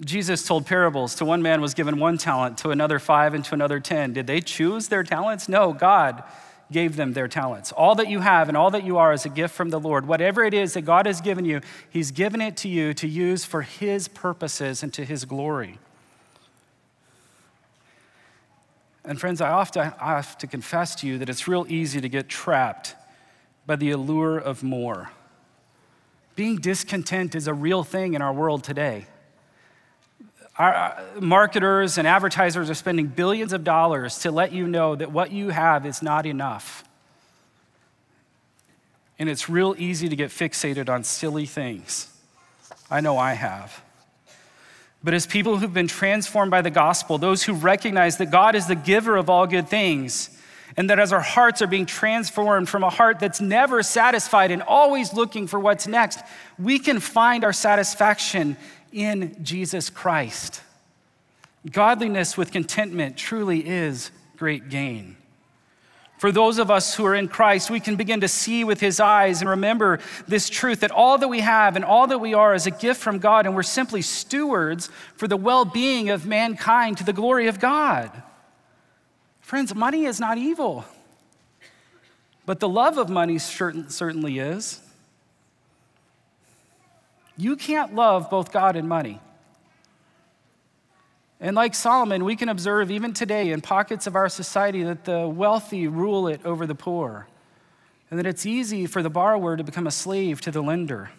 Jesus 0.00 0.44
told 0.44 0.66
parables. 0.66 1.14
To 1.16 1.24
one 1.24 1.42
man 1.42 1.60
was 1.60 1.74
given 1.74 2.00
one 2.00 2.18
talent, 2.18 2.58
to 2.58 2.70
another 2.70 2.98
five, 2.98 3.34
and 3.34 3.44
to 3.44 3.54
another 3.54 3.78
ten. 3.78 4.12
Did 4.12 4.26
they 4.26 4.40
choose 4.40 4.88
their 4.88 5.04
talents? 5.04 5.48
No, 5.48 5.72
God 5.72 6.24
gave 6.72 6.96
them 6.96 7.12
their 7.12 7.28
talents. 7.28 7.70
All 7.72 7.94
that 7.94 8.08
you 8.08 8.20
have 8.20 8.48
and 8.48 8.56
all 8.56 8.70
that 8.70 8.84
you 8.84 8.98
are 8.98 9.12
is 9.12 9.24
a 9.24 9.28
gift 9.28 9.54
from 9.54 9.70
the 9.70 9.78
Lord. 9.78 10.06
Whatever 10.06 10.42
it 10.42 10.54
is 10.54 10.74
that 10.74 10.82
God 10.82 11.06
has 11.06 11.20
given 11.20 11.44
you, 11.44 11.60
He's 11.90 12.10
given 12.10 12.40
it 12.40 12.56
to 12.58 12.68
you 12.68 12.94
to 12.94 13.06
use 13.06 13.44
for 13.44 13.62
His 13.62 14.08
purposes 14.08 14.82
and 14.82 14.92
to 14.94 15.04
His 15.04 15.24
glory. 15.24 15.78
And 19.04 19.20
friends, 19.20 19.40
I 19.40 19.50
often 19.50 19.92
have 19.98 20.38
to 20.38 20.46
confess 20.46 20.94
to 20.96 21.06
you 21.06 21.18
that 21.18 21.28
it's 21.28 21.48
real 21.48 21.66
easy 21.68 22.00
to 22.00 22.08
get 22.08 22.28
trapped 22.28 22.94
by 23.66 23.76
the 23.76 23.90
allure 23.90 24.38
of 24.38 24.62
more. 24.62 25.10
Being 26.34 26.56
discontent 26.56 27.34
is 27.34 27.46
a 27.46 27.54
real 27.54 27.84
thing 27.84 28.14
in 28.14 28.22
our 28.22 28.32
world 28.32 28.64
today. 28.64 29.06
Our 30.58 30.74
uh, 30.74 31.02
marketers 31.20 31.96
and 31.96 32.06
advertisers 32.06 32.68
are 32.68 32.74
spending 32.74 33.06
billions 33.06 33.52
of 33.52 33.64
dollars 33.64 34.18
to 34.20 34.30
let 34.30 34.52
you 34.52 34.66
know 34.66 34.94
that 34.94 35.10
what 35.10 35.32
you 35.32 35.48
have 35.48 35.86
is 35.86 36.02
not 36.02 36.26
enough. 36.26 36.84
And 39.18 39.28
it's 39.28 39.48
real 39.48 39.74
easy 39.78 40.08
to 40.08 40.16
get 40.16 40.30
fixated 40.30 40.88
on 40.88 41.04
silly 41.04 41.46
things. 41.46 42.08
I 42.90 43.00
know 43.00 43.16
I 43.16 43.32
have. 43.32 43.82
But 45.02 45.14
as 45.14 45.26
people 45.26 45.56
who've 45.56 45.72
been 45.72 45.88
transformed 45.88 46.50
by 46.50 46.60
the 46.60 46.70
gospel, 46.70 47.18
those 47.18 47.42
who 47.42 47.54
recognize 47.54 48.18
that 48.18 48.30
God 48.30 48.54
is 48.54 48.66
the 48.66 48.74
giver 48.74 49.16
of 49.16 49.30
all 49.30 49.46
good 49.46 49.68
things, 49.68 50.38
and 50.76 50.88
that 50.90 50.98
as 50.98 51.12
our 51.12 51.20
hearts 51.20 51.60
are 51.60 51.66
being 51.66 51.86
transformed 51.86 52.68
from 52.68 52.82
a 52.82 52.90
heart 52.90 53.18
that's 53.18 53.40
never 53.40 53.82
satisfied 53.82 54.50
and 54.50 54.62
always 54.62 55.12
looking 55.12 55.46
for 55.46 55.58
what's 55.58 55.86
next, 55.86 56.20
we 56.58 56.78
can 56.78 57.00
find 57.00 57.44
our 57.44 57.52
satisfaction 57.52 58.56
in 58.92 59.36
Jesus 59.42 59.90
Christ. 59.90 60.62
Godliness 61.70 62.36
with 62.36 62.52
contentment 62.52 63.16
truly 63.16 63.66
is 63.66 64.10
great 64.36 64.68
gain. 64.68 65.16
For 66.18 66.30
those 66.30 66.58
of 66.58 66.70
us 66.70 66.94
who 66.94 67.04
are 67.04 67.16
in 67.16 67.26
Christ, 67.26 67.68
we 67.68 67.80
can 67.80 67.96
begin 67.96 68.20
to 68.20 68.28
see 68.28 68.62
with 68.62 68.78
His 68.78 69.00
eyes 69.00 69.40
and 69.40 69.50
remember 69.50 69.98
this 70.28 70.48
truth 70.48 70.78
that 70.80 70.92
all 70.92 71.18
that 71.18 71.26
we 71.26 71.40
have 71.40 71.74
and 71.74 71.84
all 71.84 72.06
that 72.06 72.18
we 72.18 72.32
are 72.32 72.54
is 72.54 72.64
a 72.64 72.70
gift 72.70 73.00
from 73.00 73.18
God, 73.18 73.44
and 73.44 73.56
we're 73.56 73.64
simply 73.64 74.02
stewards 74.02 74.88
for 75.16 75.26
the 75.26 75.36
well 75.36 75.64
being 75.64 76.10
of 76.10 76.24
mankind 76.24 76.98
to 76.98 77.04
the 77.04 77.12
glory 77.12 77.48
of 77.48 77.58
God. 77.58 78.22
Friends, 79.40 79.74
money 79.74 80.04
is 80.04 80.20
not 80.20 80.38
evil, 80.38 80.84
but 82.46 82.60
the 82.60 82.68
love 82.68 82.98
of 82.98 83.08
money 83.08 83.38
certainly 83.38 84.38
is. 84.38 84.80
You 87.36 87.56
can't 87.56 87.94
love 87.94 88.30
both 88.30 88.52
God 88.52 88.76
and 88.76 88.88
money. 88.88 89.20
And 91.40 91.56
like 91.56 91.74
Solomon, 91.74 92.24
we 92.24 92.36
can 92.36 92.48
observe 92.48 92.90
even 92.90 93.12
today 93.12 93.50
in 93.50 93.60
pockets 93.60 94.06
of 94.06 94.14
our 94.14 94.28
society 94.28 94.84
that 94.84 95.04
the 95.04 95.26
wealthy 95.26 95.88
rule 95.88 96.28
it 96.28 96.40
over 96.44 96.68
the 96.68 96.74
poor, 96.74 97.26
and 98.10 98.18
that 98.18 98.26
it's 98.26 98.46
easy 98.46 98.86
for 98.86 99.02
the 99.02 99.10
borrower 99.10 99.56
to 99.56 99.64
become 99.64 99.88
a 99.88 99.90
slave 99.90 100.40
to 100.42 100.52
the 100.52 100.62
lender. 100.62 101.10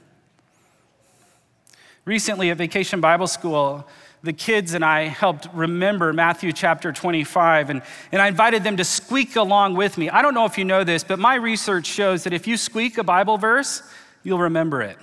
Recently 2.06 2.52
at 2.52 2.58
Vacation 2.58 3.02
Bible 3.02 3.28
School, 3.28 3.86
the 4.24 4.32
kids 4.32 4.74
and 4.74 4.86
I 4.86 5.08
helped 5.08 5.48
remember 5.54 6.14
Matthew 6.14 6.54
chapter 6.54 6.94
25, 6.94 7.70
and, 7.70 7.82
and 8.14 8.22
I 8.22 8.30
invited 8.30 8.64
them 8.64 8.78
to 8.78 8.86
squeak 8.86 9.36
along 9.36 9.76
with 9.76 9.98
me. 9.98 10.10
I 10.10 10.22
don't 10.22 10.34
know 10.34 10.46
if 10.46 10.58
you 10.58 10.64
know 10.64 10.86
this, 10.86 11.04
but 11.04 11.20
my 11.20 11.36
research 11.36 11.86
shows 11.86 12.24
that 12.24 12.32
if 12.32 12.48
you 12.48 12.56
squeak 12.56 12.98
a 12.98 13.04
Bible 13.04 13.38
verse, 13.38 13.84
you'll 14.24 14.40
remember 14.40 14.82
it. 14.82 14.98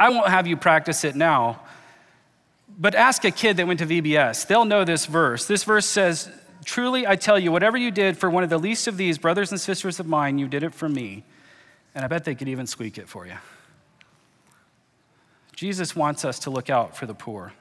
I 0.00 0.08
won't 0.08 0.28
have 0.28 0.46
you 0.46 0.56
practice 0.56 1.04
it 1.04 1.14
now, 1.14 1.60
but 2.78 2.94
ask 2.94 3.24
a 3.26 3.30
kid 3.30 3.58
that 3.58 3.66
went 3.66 3.80
to 3.80 3.86
VBS. 3.86 4.46
They'll 4.46 4.64
know 4.64 4.82
this 4.82 5.04
verse. 5.04 5.44
This 5.44 5.62
verse 5.62 5.84
says, 5.84 6.30
Truly, 6.64 7.06
I 7.06 7.16
tell 7.16 7.38
you, 7.38 7.52
whatever 7.52 7.76
you 7.76 7.90
did 7.90 8.16
for 8.16 8.30
one 8.30 8.42
of 8.42 8.48
the 8.50 8.58
least 8.58 8.88
of 8.88 8.96
these 8.96 9.18
brothers 9.18 9.50
and 9.52 9.60
sisters 9.60 10.00
of 10.00 10.06
mine, 10.06 10.38
you 10.38 10.48
did 10.48 10.62
it 10.62 10.74
for 10.74 10.88
me. 10.88 11.24
And 11.94 12.04
I 12.04 12.08
bet 12.08 12.24
they 12.24 12.34
could 12.34 12.48
even 12.48 12.66
squeak 12.66 12.96
it 12.96 13.08
for 13.08 13.26
you. 13.26 13.36
Jesus 15.54 15.94
wants 15.94 16.24
us 16.24 16.38
to 16.40 16.50
look 16.50 16.70
out 16.70 16.96
for 16.96 17.04
the 17.04 17.14
poor. 17.14 17.52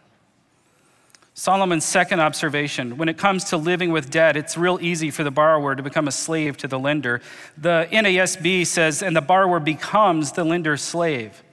Solomon's 1.34 1.86
second 1.86 2.22
observation 2.22 2.98
when 2.98 3.10
it 3.10 3.18
comes 3.18 3.46
to 3.46 3.58
living 3.58 3.92
with 3.92 4.10
debt, 4.10 4.38
it's 4.38 4.58
real 4.58 4.78
easy 4.82 5.12
for 5.12 5.24
the 5.24 5.32
borrower 5.32 5.76
to 5.76 5.84
become 5.84 6.08
a 6.08 6.12
slave 6.12 6.56
to 6.58 6.68
the 6.68 6.80
lender. 6.80 7.22
The 7.58 7.88
NASB 7.92 8.66
says, 8.66 9.02
and 9.02 9.16
the 9.16 9.22
borrower 9.22 9.60
becomes 9.60 10.34
the 10.34 10.44
lender's 10.44 10.82
slave. 10.82 11.44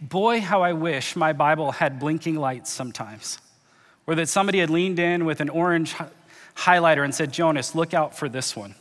Boy, 0.00 0.40
how 0.40 0.62
I 0.62 0.72
wish 0.72 1.16
my 1.16 1.32
Bible 1.32 1.72
had 1.72 1.98
blinking 1.98 2.36
lights 2.36 2.70
sometimes. 2.70 3.38
or 4.06 4.14
that 4.14 4.28
somebody 4.28 4.60
had 4.60 4.70
leaned 4.70 4.98
in 4.98 5.26
with 5.26 5.40
an 5.40 5.50
orange 5.50 5.94
highlighter 6.56 7.04
and 7.04 7.14
said, 7.14 7.30
Jonas, 7.30 7.74
look 7.74 7.92
out 7.92 8.16
for 8.16 8.28
this 8.28 8.56
one. 8.56 8.74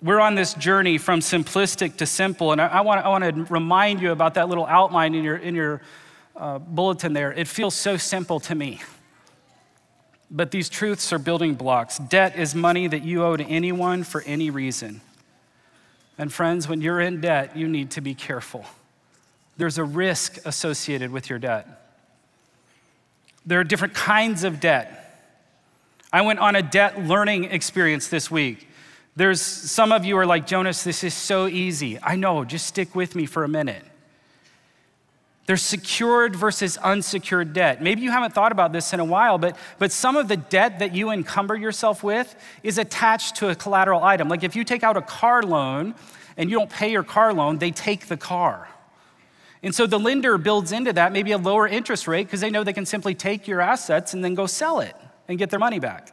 We're 0.00 0.20
on 0.20 0.36
this 0.36 0.54
journey 0.54 0.96
from 0.96 1.18
simplistic 1.18 1.96
to 1.96 2.06
simple, 2.06 2.52
and 2.52 2.60
I, 2.60 2.68
I, 2.68 2.80
want, 2.82 3.24
to 3.24 3.52
remind 3.52 4.00
you 4.00 4.12
about 4.12 4.34
that 4.34 4.48
little 4.48 4.64
outline 4.66 5.14
in 5.16 5.24
your, 5.24 5.36
in 5.36 5.56
your 5.56 5.82
uh, 6.36 6.60
bulletin 6.60 7.14
there. 7.14 7.32
It 7.32 7.48
feels 7.48 7.74
so 7.74 7.96
simple 7.96 8.38
to 8.40 8.54
me. 8.54 8.80
But 10.30 10.52
these 10.52 10.68
truths 10.68 11.12
are 11.12 11.18
building 11.18 11.54
blocks. 11.54 11.98
Debt 11.98 12.38
is 12.38 12.54
money 12.54 12.86
that 12.86 13.02
you 13.02 13.24
owe 13.24 13.36
to 13.36 13.44
anyone 13.44 14.04
for 14.04 14.22
any 14.22 14.50
reason. 14.50 15.00
And 16.16 16.32
friends, 16.32 16.68
when 16.68 16.80
you're 16.80 17.00
in 17.00 17.20
debt, 17.20 17.56
you 17.56 17.66
need 17.66 17.90
to 17.92 18.00
be 18.00 18.14
careful. 18.14 18.66
There's 19.58 19.76
a 19.76 19.84
risk 19.84 20.38
associated 20.46 21.10
with 21.10 21.28
your 21.28 21.38
debt. 21.38 21.66
There 23.44 23.60
are 23.60 23.64
different 23.64 23.94
kinds 23.94 24.44
of 24.44 24.60
debt. 24.60 24.94
I 26.12 26.22
went 26.22 26.38
on 26.38 26.56
a 26.56 26.62
debt 26.62 27.04
learning 27.04 27.44
experience 27.44 28.08
this 28.08 28.30
week. 28.30 28.68
There's 29.16 29.42
some 29.42 29.90
of 29.90 30.04
you 30.04 30.16
are 30.16 30.26
like, 30.26 30.46
Jonas, 30.46 30.84
this 30.84 31.02
is 31.02 31.12
so 31.12 31.48
easy. 31.48 31.98
I 32.02 32.14
know, 32.14 32.44
just 32.44 32.66
stick 32.66 32.94
with 32.94 33.16
me 33.16 33.26
for 33.26 33.42
a 33.42 33.48
minute. 33.48 33.84
There's 35.46 35.62
secured 35.62 36.36
versus 36.36 36.76
unsecured 36.76 37.52
debt. 37.52 37.82
Maybe 37.82 38.02
you 38.02 38.10
haven't 38.10 38.34
thought 38.34 38.52
about 38.52 38.72
this 38.72 38.92
in 38.92 39.00
a 39.00 39.04
while, 39.04 39.38
but, 39.38 39.56
but 39.78 39.90
some 39.90 40.14
of 40.14 40.28
the 40.28 40.36
debt 40.36 40.78
that 40.78 40.94
you 40.94 41.10
encumber 41.10 41.56
yourself 41.56 42.04
with 42.04 42.36
is 42.62 42.78
attached 42.78 43.36
to 43.36 43.48
a 43.48 43.54
collateral 43.54 44.04
item. 44.04 44.28
Like 44.28 44.44
if 44.44 44.54
you 44.54 44.62
take 44.62 44.84
out 44.84 44.96
a 44.96 45.02
car 45.02 45.42
loan 45.42 45.94
and 46.36 46.48
you 46.48 46.58
don't 46.58 46.70
pay 46.70 46.92
your 46.92 47.02
car 47.02 47.32
loan, 47.32 47.58
they 47.58 47.70
take 47.70 48.06
the 48.06 48.16
car. 48.16 48.68
And 49.62 49.74
so 49.74 49.86
the 49.86 49.98
lender 49.98 50.38
builds 50.38 50.72
into 50.72 50.92
that 50.92 51.12
maybe 51.12 51.32
a 51.32 51.38
lower 51.38 51.66
interest 51.66 52.06
rate 52.06 52.26
because 52.26 52.40
they 52.40 52.50
know 52.50 52.62
they 52.62 52.72
can 52.72 52.86
simply 52.86 53.14
take 53.14 53.48
your 53.48 53.60
assets 53.60 54.14
and 54.14 54.24
then 54.24 54.34
go 54.34 54.46
sell 54.46 54.80
it 54.80 54.94
and 55.26 55.38
get 55.38 55.50
their 55.50 55.58
money 55.58 55.78
back. 55.78 56.12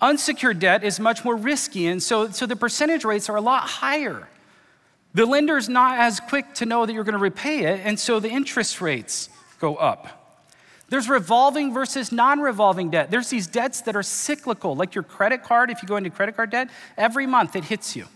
Unsecured 0.00 0.58
debt 0.58 0.82
is 0.82 0.98
much 0.98 1.24
more 1.24 1.36
risky, 1.36 1.86
and 1.86 2.02
so, 2.02 2.28
so 2.30 2.44
the 2.44 2.56
percentage 2.56 3.04
rates 3.04 3.28
are 3.28 3.36
a 3.36 3.40
lot 3.40 3.62
higher. 3.62 4.28
The 5.14 5.24
lender's 5.26 5.68
not 5.68 5.98
as 5.98 6.18
quick 6.18 6.54
to 6.54 6.66
know 6.66 6.84
that 6.84 6.92
you're 6.92 7.04
going 7.04 7.12
to 7.12 7.18
repay 7.18 7.60
it, 7.60 7.80
and 7.84 7.98
so 7.98 8.18
the 8.18 8.28
interest 8.28 8.80
rates 8.80 9.28
go 9.60 9.76
up. 9.76 10.18
There's 10.88 11.08
revolving 11.08 11.72
versus 11.72 12.10
non 12.10 12.40
revolving 12.40 12.90
debt. 12.90 13.10
There's 13.10 13.30
these 13.30 13.46
debts 13.46 13.82
that 13.82 13.94
are 13.94 14.02
cyclical, 14.02 14.74
like 14.74 14.94
your 14.94 15.04
credit 15.04 15.42
card. 15.42 15.70
If 15.70 15.82
you 15.82 15.88
go 15.88 15.96
into 15.96 16.10
credit 16.10 16.36
card 16.36 16.50
debt, 16.50 16.68
every 16.98 17.26
month 17.26 17.54
it 17.56 17.64
hits 17.64 17.94
you. 17.94 18.06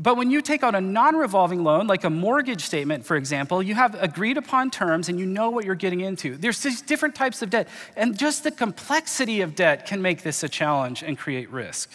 But 0.00 0.16
when 0.16 0.30
you 0.30 0.40
take 0.40 0.62
out 0.62 0.76
a 0.76 0.80
non 0.80 1.16
revolving 1.16 1.64
loan, 1.64 1.88
like 1.88 2.04
a 2.04 2.10
mortgage 2.10 2.62
statement, 2.62 3.04
for 3.04 3.16
example, 3.16 3.60
you 3.60 3.74
have 3.74 4.00
agreed 4.00 4.36
upon 4.36 4.70
terms 4.70 5.08
and 5.08 5.18
you 5.18 5.26
know 5.26 5.50
what 5.50 5.64
you're 5.64 5.74
getting 5.74 6.00
into. 6.00 6.36
There's 6.36 6.62
these 6.62 6.80
different 6.80 7.16
types 7.16 7.42
of 7.42 7.50
debt, 7.50 7.68
and 7.96 8.16
just 8.16 8.44
the 8.44 8.52
complexity 8.52 9.40
of 9.40 9.56
debt 9.56 9.86
can 9.86 10.00
make 10.00 10.22
this 10.22 10.44
a 10.44 10.48
challenge 10.48 11.02
and 11.02 11.18
create 11.18 11.50
risk. 11.50 11.90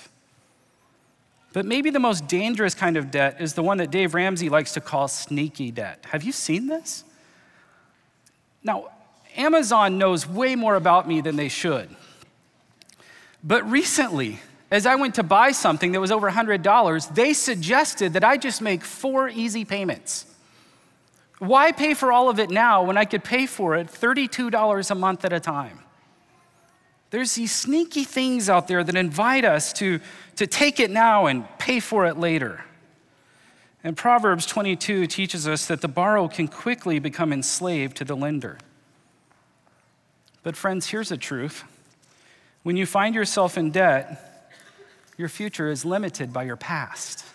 But 1.54 1.66
maybe 1.66 1.92
the 1.92 2.00
most 2.00 2.28
dangerous 2.28 2.76
kind 2.76 2.98
of 2.98 3.10
debt 3.10 3.38
is 3.40 3.54
the 3.54 3.64
one 3.64 3.78
that 3.78 3.90
Dave 3.90 4.14
Ramsey 4.14 4.50
likes 4.50 4.74
to 4.74 4.82
call 4.82 5.08
sneaky 5.08 5.72
debt. 5.72 6.06
Have 6.10 6.24
you 6.24 6.34
seen 6.34 6.68
this? 6.68 7.06
Now, 8.64 8.90
Amazon 9.38 9.98
knows 9.98 10.28
way 10.28 10.56
more 10.56 10.76
about 10.76 11.08
me 11.08 11.22
than 11.22 11.38
they 11.38 11.48
should. 11.48 11.90
But 13.44 13.70
recently, 13.70 14.40
as 14.74 14.88
I 14.88 14.96
went 14.96 15.14
to 15.16 15.24
buy 15.24 15.52
something 15.52 15.92
that 15.92 16.00
was 16.00 16.12
over 16.12 16.32
$100, 16.32 17.14
they 17.14 17.34
suggested 17.34 18.14
that 18.14 18.24
I 18.24 18.38
just 18.38 18.60
make 18.60 18.84
four 18.84 19.30
easy 19.30 19.66
payments. 19.66 20.26
Why 21.38 21.72
pay 21.72 21.94
for 21.94 22.12
all 22.12 22.28
of 22.28 22.40
it 22.40 22.50
now 22.50 22.82
when 22.82 22.98
I 22.98 23.06
could 23.06 23.24
pay 23.24 23.46
for 23.46 23.76
it 23.76 23.86
$32 23.86 24.90
a 24.90 24.96
month 24.96 25.26
at 25.26 25.32
a 25.32 25.40
time? 25.40 25.78
There's 27.12 27.36
these 27.36 27.52
sneaky 27.52 28.04
things 28.04 28.50
out 28.50 28.68
there 28.68 28.84
that 28.84 28.96
invite 28.96 29.46
us 29.46 29.74
to, 29.74 30.00
to 30.38 30.48
take 30.48 30.80
it 30.80 30.90
now 30.90 31.28
and 31.28 31.46
pay 31.60 31.80
for 31.80 32.08
it 32.08 32.18
later. 32.18 32.66
And 33.84 33.96
Proverbs 33.96 34.48
22 34.48 35.06
teaches 35.06 35.48
us 35.48 35.68
that 35.68 35.82
the 35.82 35.88
borrower 35.88 36.30
can 36.30 36.48
quickly 36.48 36.98
become 36.98 37.32
enslaved 37.32 37.96
to 37.98 38.06
the 38.06 38.16
lender. 38.16 38.58
But, 40.42 40.58
friends, 40.58 40.88
here's 40.88 41.10
the 41.10 41.18
truth 41.18 41.64
when 42.64 42.76
you 42.76 42.88
find 42.88 43.14
yourself 43.14 43.56
in 43.56 43.70
debt, 43.70 44.33
your 45.18 45.30
future 45.30 45.70
is 45.70 45.86
limited 45.86 46.34
by 46.34 46.44
your 46.44 46.56
past. 46.56 47.26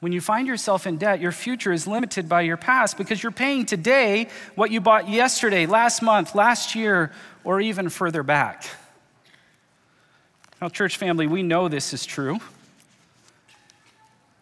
When 0.00 0.12
you 0.12 0.20
find 0.20 0.46
yourself 0.46 0.86
in 0.86 0.98
debt, 0.98 1.20
your 1.20 1.32
future 1.32 1.72
is 1.72 1.86
limited 1.86 2.28
by 2.28 2.42
your 2.42 2.58
past 2.58 2.98
because 2.98 3.22
you're 3.22 3.32
paying 3.32 3.64
today 3.64 4.28
what 4.54 4.70
you 4.70 4.80
bought 4.80 5.08
yesterday, 5.08 5.64
last 5.64 6.02
month, 6.02 6.34
last 6.34 6.74
year, 6.74 7.10
or 7.42 7.60
even 7.60 7.88
further 7.88 8.22
back. 8.22 8.66
Now, 10.60 10.68
church 10.68 10.98
family, 10.98 11.26
we 11.26 11.42
know 11.42 11.68
this 11.68 11.94
is 11.94 12.04
true. 12.04 12.38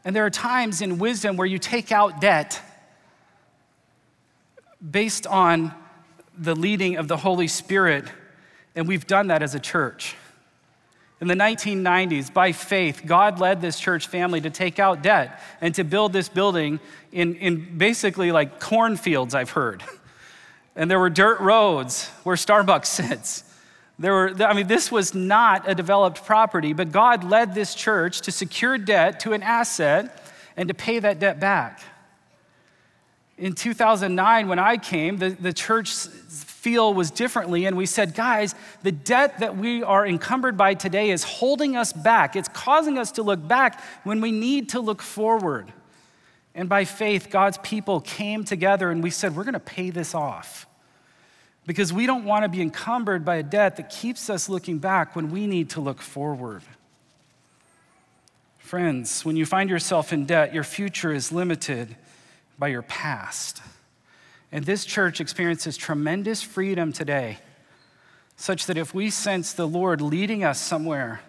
And 0.04 0.16
there 0.16 0.26
are 0.26 0.30
times 0.30 0.82
in 0.82 0.98
wisdom 0.98 1.36
where 1.36 1.46
you 1.46 1.58
take 1.58 1.92
out 1.92 2.20
debt 2.20 2.60
based 4.90 5.28
on 5.28 5.72
the 6.36 6.56
leading 6.56 6.96
of 6.96 7.06
the 7.06 7.16
Holy 7.16 7.46
Spirit, 7.46 8.04
and 8.74 8.88
we've 8.88 9.06
done 9.06 9.28
that 9.28 9.42
as 9.42 9.54
a 9.54 9.60
church. 9.60 10.16
In 11.22 11.28
the 11.28 11.34
1990s, 11.34 12.34
by 12.34 12.50
faith, 12.50 13.02
God 13.06 13.38
led 13.38 13.60
this 13.60 13.78
church 13.78 14.08
family 14.08 14.40
to 14.40 14.50
take 14.50 14.80
out 14.80 15.04
debt 15.04 15.40
and 15.60 15.72
to 15.76 15.84
build 15.84 16.12
this 16.12 16.28
building 16.28 16.80
in, 17.12 17.36
in 17.36 17.78
basically 17.78 18.32
like 18.32 18.58
cornfields, 18.58 19.32
I've 19.32 19.50
heard. 19.50 19.84
And 20.74 20.90
there 20.90 20.98
were 20.98 21.10
dirt 21.10 21.38
roads 21.38 22.08
where 22.24 22.34
Starbucks 22.34 22.86
sits. 22.86 23.44
There 24.00 24.12
were, 24.12 24.34
I 24.42 24.52
mean, 24.52 24.66
this 24.66 24.90
was 24.90 25.14
not 25.14 25.70
a 25.70 25.76
developed 25.76 26.24
property, 26.24 26.72
but 26.72 26.90
God 26.90 27.22
led 27.22 27.54
this 27.54 27.76
church 27.76 28.22
to 28.22 28.32
secure 28.32 28.76
debt 28.76 29.20
to 29.20 29.32
an 29.32 29.44
asset 29.44 30.24
and 30.56 30.66
to 30.66 30.74
pay 30.74 30.98
that 30.98 31.20
debt 31.20 31.38
back. 31.38 31.82
In 33.38 33.52
2009, 33.52 34.48
when 34.48 34.58
I 34.58 34.76
came, 34.76 35.18
the, 35.18 35.28
the 35.28 35.52
church 35.52 35.94
feel 36.62 36.94
was 36.94 37.10
differently, 37.10 37.66
and 37.66 37.76
we 37.76 37.86
said, 37.86 38.14
guys, 38.14 38.54
the 38.84 38.92
debt 38.92 39.40
that 39.40 39.56
we 39.56 39.82
are 39.82 40.06
encumbered 40.06 40.56
by 40.56 40.74
today 40.74 41.10
is 41.10 41.24
holding 41.24 41.76
us 41.76 41.92
back. 41.92 42.36
It's 42.36 42.48
causing 42.48 42.98
us 42.98 43.10
to 43.12 43.24
look 43.24 43.46
back 43.48 43.82
when 44.04 44.20
we 44.20 44.30
need 44.30 44.68
to 44.68 44.80
look 44.80 45.02
forward. 45.02 45.72
And 46.54 46.68
by 46.68 46.84
faith, 46.84 47.30
God's 47.30 47.58
people 47.58 48.00
came 48.00 48.44
together 48.44 48.92
and 48.92 49.02
we 49.02 49.10
said, 49.10 49.34
we're 49.34 49.42
going 49.42 49.54
to 49.54 49.58
pay 49.60 49.90
this 49.90 50.14
off. 50.14 50.68
Because 51.66 51.92
we 51.92 52.06
don't 52.06 52.24
want 52.24 52.44
to 52.44 52.48
be 52.48 52.62
encumbered 52.62 53.24
by 53.24 53.36
a 53.36 53.42
debt 53.42 53.76
that 53.76 53.90
keeps 53.90 54.30
us 54.30 54.48
looking 54.48 54.78
back 54.78 55.16
when 55.16 55.32
we 55.32 55.48
need 55.48 55.70
to 55.70 55.80
look 55.80 56.00
forward. 56.00 56.62
Friends, 58.58 59.24
when 59.24 59.36
you 59.36 59.46
find 59.46 59.68
yourself 59.68 60.12
in 60.12 60.26
debt, 60.26 60.54
your 60.54 60.64
future 60.64 61.12
is 61.12 61.32
limited 61.32 61.96
by 62.56 62.68
your 62.68 62.82
past. 62.82 63.62
And 64.52 64.66
this 64.66 64.84
church 64.84 65.20
experiences 65.20 65.78
tremendous 65.78 66.42
freedom 66.42 66.92
today, 66.92 67.38
such 68.36 68.66
that 68.66 68.76
if 68.76 68.92
we 68.92 69.08
sense 69.08 69.54
the 69.54 69.66
Lord 69.66 70.02
leading 70.02 70.44
us 70.44 70.60
somewhere, 70.60 71.22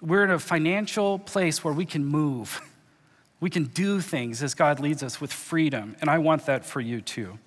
we're 0.00 0.22
in 0.22 0.30
a 0.30 0.38
financial 0.38 1.18
place 1.18 1.64
where 1.64 1.74
we 1.74 1.84
can 1.84 2.04
move. 2.04 2.60
We 3.40 3.50
can 3.50 3.64
do 3.64 4.00
things 4.00 4.42
as 4.42 4.54
God 4.54 4.78
leads 4.78 5.02
us 5.02 5.20
with 5.20 5.32
freedom. 5.32 5.96
And 6.00 6.08
I 6.08 6.18
want 6.18 6.46
that 6.46 6.64
for 6.64 6.80
you 6.80 7.00
too. 7.00 7.38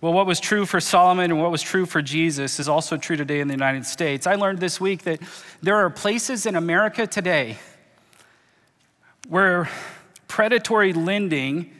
Well, 0.00 0.12
what 0.12 0.26
was 0.26 0.38
true 0.38 0.66
for 0.66 0.78
Solomon 0.78 1.30
and 1.30 1.40
what 1.40 1.50
was 1.50 1.62
true 1.62 1.86
for 1.86 2.02
Jesus 2.02 2.60
is 2.60 2.68
also 2.68 2.96
true 2.96 3.16
today 3.16 3.40
in 3.40 3.48
the 3.48 3.54
United 3.54 3.86
States. 3.86 4.26
I 4.26 4.34
learned 4.34 4.60
this 4.60 4.80
week 4.80 5.02
that 5.02 5.20
there 5.62 5.76
are 5.76 5.90
places 5.90 6.46
in 6.46 6.54
America 6.54 7.06
today 7.06 7.58
where 9.28 9.68
predatory 10.28 10.92
lending 10.92 11.72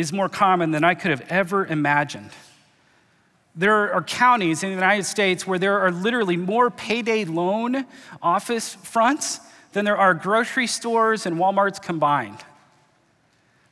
is 0.00 0.12
more 0.12 0.28
common 0.28 0.70
than 0.70 0.84
I 0.84 0.94
could 0.94 1.10
have 1.10 1.22
ever 1.28 1.66
imagined. 1.66 2.30
There 3.54 3.92
are 3.92 4.02
counties 4.02 4.62
in 4.62 4.70
the 4.70 4.74
United 4.74 5.04
States 5.04 5.46
where 5.46 5.58
there 5.58 5.80
are 5.80 5.90
literally 5.90 6.36
more 6.36 6.70
payday 6.70 7.24
loan 7.24 7.84
office 8.22 8.74
fronts 8.76 9.40
than 9.72 9.84
there 9.84 9.96
are 9.96 10.14
grocery 10.14 10.66
stores 10.66 11.26
and 11.26 11.36
Walmarts 11.36 11.80
combined. 11.82 12.38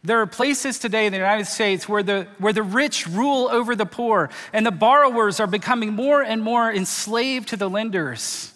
There 0.05 0.21
are 0.21 0.27
places 0.27 0.79
today 0.79 1.07
in 1.07 1.13
the 1.13 1.19
United 1.19 1.47
States 1.47 1.89
where 1.89 2.03
the, 2.03 2.29
where 2.39 2.53
the 2.53 2.63
rich 2.63 3.07
rule 3.07 3.49
over 3.51 3.75
the 3.75 3.87
poor, 3.87 4.31
and 4.53 4.65
the 4.65 4.71
borrowers 4.71 5.41
are 5.41 5.47
becoming 5.47 5.93
more 5.93 6.23
and 6.23 6.43
more 6.43 6.73
enslaved 6.73 7.49
to 7.49 7.57
the 7.57 7.69
lenders. 7.69 8.55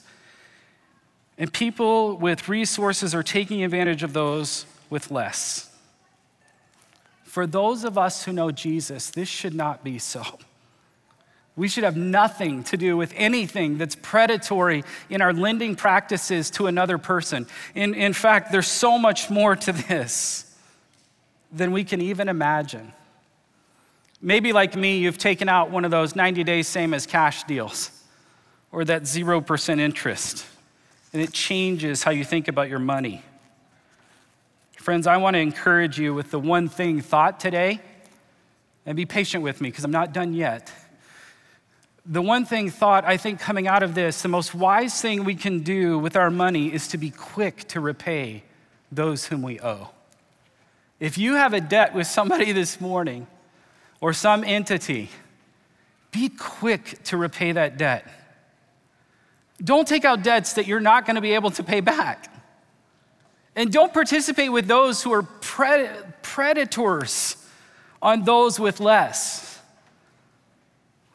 And 1.36 1.52
people 1.52 2.16
with 2.16 2.48
resources 2.48 3.14
are 3.14 3.24
taking 3.24 3.64
advantage 3.64 4.02
of 4.02 4.12
those 4.12 4.66
with 4.88 5.10
less. 5.10 5.71
For 7.32 7.46
those 7.46 7.84
of 7.84 7.96
us 7.96 8.24
who 8.24 8.32
know 8.34 8.50
Jesus, 8.50 9.08
this 9.08 9.26
should 9.26 9.54
not 9.54 9.82
be 9.82 9.98
so. 9.98 10.22
We 11.56 11.66
should 11.66 11.82
have 11.82 11.96
nothing 11.96 12.62
to 12.64 12.76
do 12.76 12.94
with 12.94 13.10
anything 13.16 13.78
that's 13.78 13.94
predatory 13.94 14.84
in 15.08 15.22
our 15.22 15.32
lending 15.32 15.74
practices 15.74 16.50
to 16.50 16.66
another 16.66 16.98
person. 16.98 17.46
In, 17.74 17.94
in 17.94 18.12
fact, 18.12 18.52
there's 18.52 18.66
so 18.66 18.98
much 18.98 19.30
more 19.30 19.56
to 19.56 19.72
this 19.72 20.54
than 21.50 21.72
we 21.72 21.84
can 21.84 22.02
even 22.02 22.28
imagine. 22.28 22.92
Maybe, 24.20 24.52
like 24.52 24.76
me, 24.76 24.98
you've 24.98 25.16
taken 25.16 25.48
out 25.48 25.70
one 25.70 25.86
of 25.86 25.90
those 25.90 26.14
90 26.14 26.44
days 26.44 26.68
same 26.68 26.92
as 26.92 27.06
cash 27.06 27.44
deals 27.44 27.90
or 28.70 28.84
that 28.84 29.04
0% 29.04 29.80
interest, 29.80 30.44
and 31.14 31.22
it 31.22 31.32
changes 31.32 32.02
how 32.02 32.10
you 32.10 32.26
think 32.26 32.48
about 32.48 32.68
your 32.68 32.78
money. 32.78 33.22
Friends, 34.82 35.06
I 35.06 35.16
want 35.18 35.34
to 35.34 35.38
encourage 35.38 36.00
you 36.00 36.12
with 36.12 36.32
the 36.32 36.40
one 36.40 36.68
thing 36.68 37.02
thought 37.02 37.38
today, 37.38 37.80
and 38.84 38.96
be 38.96 39.06
patient 39.06 39.44
with 39.44 39.60
me 39.60 39.68
because 39.68 39.84
I'm 39.84 39.92
not 39.92 40.12
done 40.12 40.34
yet. 40.34 40.72
The 42.04 42.20
one 42.20 42.44
thing 42.44 42.68
thought 42.68 43.04
I 43.04 43.16
think 43.16 43.38
coming 43.38 43.68
out 43.68 43.84
of 43.84 43.94
this, 43.94 44.22
the 44.22 44.28
most 44.28 44.56
wise 44.56 45.00
thing 45.00 45.22
we 45.22 45.36
can 45.36 45.60
do 45.60 46.00
with 46.00 46.16
our 46.16 46.32
money 46.32 46.66
is 46.66 46.88
to 46.88 46.98
be 46.98 47.10
quick 47.10 47.68
to 47.68 47.78
repay 47.78 48.42
those 48.90 49.26
whom 49.26 49.42
we 49.42 49.60
owe. 49.60 49.90
If 50.98 51.16
you 51.16 51.34
have 51.34 51.54
a 51.54 51.60
debt 51.60 51.94
with 51.94 52.08
somebody 52.08 52.50
this 52.60 52.80
morning 52.80 53.28
or 54.00 54.12
some 54.12 54.42
entity, 54.42 55.10
be 56.10 56.28
quick 56.28 57.04
to 57.04 57.16
repay 57.16 57.52
that 57.52 57.78
debt. 57.78 58.04
Don't 59.62 59.86
take 59.86 60.04
out 60.04 60.24
debts 60.24 60.54
that 60.54 60.66
you're 60.66 60.80
not 60.80 61.06
going 61.06 61.14
to 61.14 61.22
be 61.22 61.34
able 61.34 61.52
to 61.52 61.62
pay 61.62 61.80
back. 61.80 62.31
And 63.54 63.72
don't 63.72 63.92
participate 63.92 64.50
with 64.50 64.66
those 64.66 65.02
who 65.02 65.12
are 65.12 65.22
pred- 65.22 66.14
predators 66.22 67.36
on 68.00 68.24
those 68.24 68.58
with 68.58 68.80
less. 68.80 69.60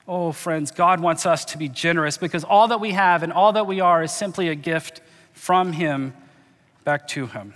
Oh, 0.07 0.31
friends, 0.31 0.71
God 0.71 1.01
wants 1.01 1.25
us 1.25 1.43
to 1.45 1.57
be 1.57 1.67
generous 1.67 2.17
because 2.17 2.43
all 2.43 2.69
that 2.69 2.79
we 2.79 2.91
have 2.91 3.23
and 3.23 3.33
all 3.33 3.53
that 3.53 3.67
we 3.67 3.81
are 3.81 4.03
is 4.03 4.11
simply 4.11 4.47
a 4.47 4.55
gift 4.55 5.01
from 5.33 5.73
Him 5.73 6.13
back 6.85 7.07
to 7.09 7.25
Him. 7.27 7.53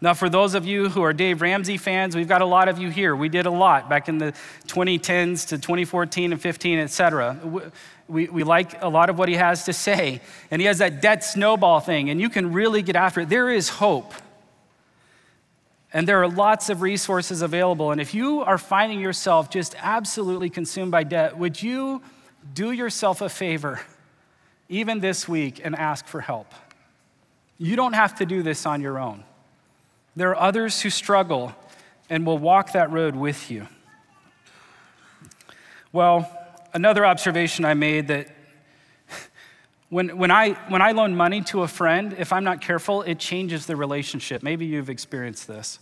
Now, 0.00 0.14
for 0.14 0.28
those 0.28 0.54
of 0.54 0.66
you 0.66 0.88
who 0.88 1.02
are 1.02 1.12
Dave 1.12 1.40
Ramsey 1.40 1.76
fans, 1.76 2.16
we've 2.16 2.28
got 2.28 2.40
a 2.40 2.46
lot 2.46 2.68
of 2.68 2.78
you 2.78 2.88
here. 2.88 3.14
We 3.14 3.28
did 3.28 3.46
a 3.46 3.50
lot 3.50 3.88
back 3.88 4.08
in 4.08 4.18
the 4.18 4.32
2010s 4.66 5.48
to 5.48 5.58
2014 5.58 6.32
and 6.32 6.40
15, 6.40 6.78
et 6.78 6.88
cetera. 6.88 7.72
We, 8.08 8.28
we 8.28 8.44
like 8.44 8.82
a 8.82 8.88
lot 8.88 9.10
of 9.10 9.18
what 9.18 9.28
he 9.28 9.36
has 9.36 9.64
to 9.64 9.72
say. 9.72 10.20
And 10.50 10.60
he 10.60 10.66
has 10.66 10.78
that 10.78 11.00
debt 11.00 11.24
snowball 11.24 11.80
thing, 11.80 12.10
and 12.10 12.20
you 12.20 12.28
can 12.28 12.52
really 12.52 12.82
get 12.82 12.96
after 12.96 13.20
it. 13.20 13.28
There 13.28 13.50
is 13.50 13.68
hope. 13.68 14.12
And 15.92 16.08
there 16.08 16.22
are 16.22 16.28
lots 16.28 16.70
of 16.70 16.80
resources 16.82 17.42
available. 17.42 17.90
And 17.90 18.00
if 18.00 18.14
you 18.14 18.40
are 18.40 18.58
finding 18.58 19.00
yourself 19.00 19.50
just 19.50 19.74
absolutely 19.78 20.48
consumed 20.48 20.90
by 20.90 21.04
debt, 21.04 21.36
would 21.36 21.62
you 21.62 22.02
do 22.54 22.72
yourself 22.72 23.20
a 23.20 23.28
favor, 23.28 23.80
even 24.68 25.00
this 25.00 25.28
week, 25.28 25.60
and 25.62 25.76
ask 25.76 26.06
for 26.06 26.20
help? 26.20 26.52
You 27.58 27.76
don't 27.76 27.92
have 27.92 28.16
to 28.16 28.26
do 28.26 28.42
this 28.42 28.66
on 28.66 28.80
your 28.80 28.98
own. 28.98 29.22
There 30.16 30.30
are 30.30 30.40
others 30.40 30.80
who 30.80 30.90
struggle 30.90 31.54
and 32.10 32.26
will 32.26 32.38
walk 32.38 32.72
that 32.72 32.90
road 32.90 33.14
with 33.14 33.50
you. 33.50 33.68
Well, 35.92 36.30
another 36.72 37.04
observation 37.04 37.64
I 37.64 37.74
made 37.74 38.08
that 38.08 38.28
when, 39.88 40.16
when, 40.16 40.30
I, 40.30 40.52
when 40.68 40.80
I 40.80 40.92
loan 40.92 41.14
money 41.14 41.42
to 41.42 41.62
a 41.62 41.68
friend, 41.68 42.14
if 42.18 42.32
I'm 42.32 42.44
not 42.44 42.62
careful, 42.62 43.02
it 43.02 43.18
changes 43.18 43.66
the 43.66 43.76
relationship. 43.76 44.42
Maybe 44.42 44.64
you've 44.64 44.88
experienced 44.88 45.46
this. 45.46 45.78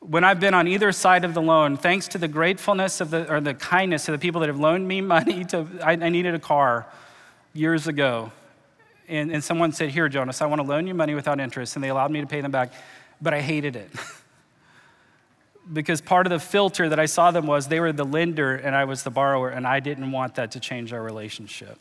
When 0.00 0.24
I've 0.24 0.40
been 0.40 0.54
on 0.54 0.66
either 0.66 0.90
side 0.90 1.24
of 1.24 1.34
the 1.34 1.42
loan, 1.42 1.76
thanks 1.76 2.08
to 2.08 2.18
the 2.18 2.26
gratefulness 2.26 3.00
of 3.00 3.10
the, 3.10 3.32
or 3.32 3.40
the 3.40 3.54
kindness 3.54 4.08
of 4.08 4.12
the 4.12 4.18
people 4.18 4.40
that 4.40 4.48
have 4.48 4.58
loaned 4.58 4.88
me 4.88 5.00
money 5.16 5.44
to, 5.46 5.66
I, 5.82 5.92
I 5.92 6.08
needed 6.08 6.34
a 6.34 6.40
car 6.40 6.86
years 7.52 7.86
ago. 7.86 8.32
And, 9.08 9.30
and 9.30 9.42
someone 9.44 9.72
said, 9.72 9.90
Here, 9.90 10.08
Jonas, 10.08 10.40
I 10.40 10.46
want 10.46 10.60
to 10.60 10.66
loan 10.66 10.86
you 10.86 10.94
money 10.94 11.14
without 11.14 11.38
interest. 11.38 11.76
And 11.76 11.84
they 11.84 11.90
allowed 11.90 12.10
me 12.10 12.20
to 12.20 12.26
pay 12.26 12.40
them 12.40 12.50
back 12.50 12.72
but 13.20 13.34
I 13.34 13.40
hated 13.40 13.76
it. 13.76 13.90
because 15.72 16.00
part 16.00 16.26
of 16.26 16.30
the 16.30 16.38
filter 16.38 16.88
that 16.88 16.98
I 16.98 17.06
saw 17.06 17.30
them 17.30 17.46
was 17.46 17.68
they 17.68 17.80
were 17.80 17.92
the 17.92 18.04
lender 18.04 18.56
and 18.56 18.74
I 18.74 18.84
was 18.84 19.02
the 19.02 19.10
borrower, 19.10 19.50
and 19.50 19.66
I 19.66 19.80
didn't 19.80 20.10
want 20.10 20.34
that 20.36 20.52
to 20.52 20.60
change 20.60 20.92
our 20.92 21.02
relationship. 21.02 21.78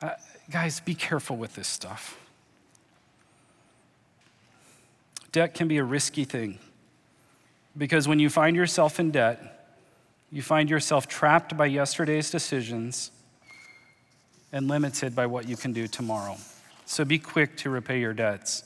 Uh, 0.00 0.10
guys, 0.50 0.80
be 0.80 0.94
careful 0.94 1.36
with 1.36 1.54
this 1.54 1.68
stuff. 1.68 2.18
Debt 5.32 5.54
can 5.54 5.66
be 5.66 5.78
a 5.78 5.84
risky 5.84 6.24
thing 6.24 6.58
because 7.76 8.06
when 8.06 8.18
you 8.18 8.30
find 8.30 8.54
yourself 8.54 9.00
in 9.00 9.10
debt, 9.10 9.66
you 10.30 10.42
find 10.42 10.70
yourself 10.70 11.08
trapped 11.08 11.56
by 11.56 11.66
yesterday's 11.66 12.30
decisions 12.30 13.10
and 14.52 14.68
limited 14.68 15.14
by 15.16 15.26
what 15.26 15.48
you 15.48 15.56
can 15.56 15.72
do 15.72 15.88
tomorrow. 15.88 16.36
So 16.86 17.04
be 17.04 17.18
quick 17.18 17.56
to 17.58 17.70
repay 17.70 18.00
your 18.00 18.12
debts. 18.12 18.62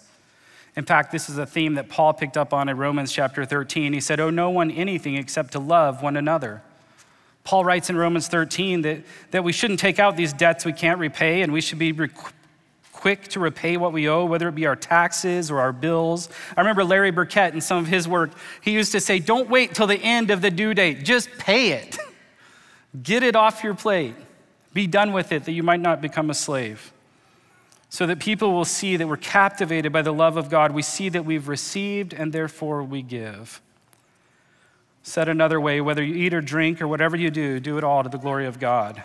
In 0.79 0.85
fact, 0.85 1.11
this 1.11 1.29
is 1.29 1.39
a 1.39 1.45
theme 1.45 1.75
that 1.75 1.89
Paul 1.89 2.13
picked 2.13 2.37
up 2.37 2.53
on 2.53 2.69
in 2.69 2.77
Romans 2.77 3.11
chapter 3.11 3.45
13. 3.45 3.93
He 3.93 4.01
said, 4.01 4.21
Oh, 4.21 4.31
no 4.31 4.49
one 4.49 4.71
anything 4.71 5.17
except 5.17 5.51
to 5.53 5.59
love 5.59 6.05
one 6.05 6.17
another. 6.17 6.63
Paul 7.43 7.65
writes 7.65 7.91
in 7.91 7.97
Romans 7.97 8.29
13 8.29 8.83
that, 8.83 9.01
that 9.33 9.43
we 9.43 9.51
shouldn't 9.51 9.81
take 9.81 9.99
out 9.99 10.17
these 10.17 10.33
debts 10.33 10.65
we 10.65 10.73
can't 10.73 11.01
repay, 11.01 11.43
and 11.43 11.53
we 11.53 11.61
should 11.61 11.81
be 11.81 11.91
re- 11.91 12.11
quick 12.93 13.27
to 13.31 13.41
repay 13.41 13.77
what 13.77 13.93
we 13.93 14.09
owe, 14.09 14.25
whether 14.25 14.47
it 14.47 14.55
be 14.55 14.67
our 14.67 14.77
taxes 14.77 15.51
or 15.51 15.59
our 15.59 15.73
bills. 15.73 16.29
I 16.57 16.61
remember 16.61 16.85
Larry 16.85 17.11
Burkett 17.11 17.55
in 17.55 17.61
some 17.61 17.79
of 17.79 17.89
his 17.89 18.07
work, 18.07 18.31
he 18.61 18.71
used 18.71 18.93
to 18.93 19.01
say, 19.01 19.19
Don't 19.19 19.51
wait 19.51 19.75
till 19.75 19.89
the 19.89 20.01
end 20.01 20.31
of 20.31 20.43
the 20.43 20.51
due 20.53 20.75
date, 20.75 21.03
just 21.03 21.29
pay 21.39 21.73
it. 21.73 21.99
Get 23.03 23.25
it 23.25 23.35
off 23.35 23.65
your 23.65 23.75
plate. 23.75 24.15
Be 24.75 24.87
done 24.87 25.13
with 25.13 25.33
it 25.33 25.45
that 25.47 25.53
you 25.53 25.65
might 25.65 25.81
not 25.81 26.01
become 26.01 26.31
a 26.31 26.35
slave 26.35 26.93
so 27.91 28.07
that 28.07 28.19
people 28.19 28.53
will 28.53 28.65
see 28.65 28.97
that 28.97 29.09
we're 29.09 29.17
captivated 29.17 29.93
by 29.93 30.03
the 30.03 30.13
love 30.13 30.37
of 30.37 30.51
God. 30.51 30.73
We 30.73 30.83
see 30.83 31.09
that 31.09 31.25
we've 31.25 31.49
received 31.49 32.13
and 32.13 32.33
therefore 32.33 32.83
we 32.83 33.03
give. 33.03 33.61
Said 35.03 35.29
another 35.29 35.61
way, 35.61 35.81
whether 35.81 36.03
you 36.03 36.15
eat 36.15 36.35
or 36.35 36.43
drink 36.43 36.83
or 36.83 36.89
whatever 36.89 37.17
you 37.17 37.31
do, 37.31 37.61
do 37.61 37.79
it 37.79 37.85
all 37.85 38.03
to 38.03 38.09
the 38.09 38.19
glory 38.19 38.47
of 38.47 38.61
God. 38.61 39.03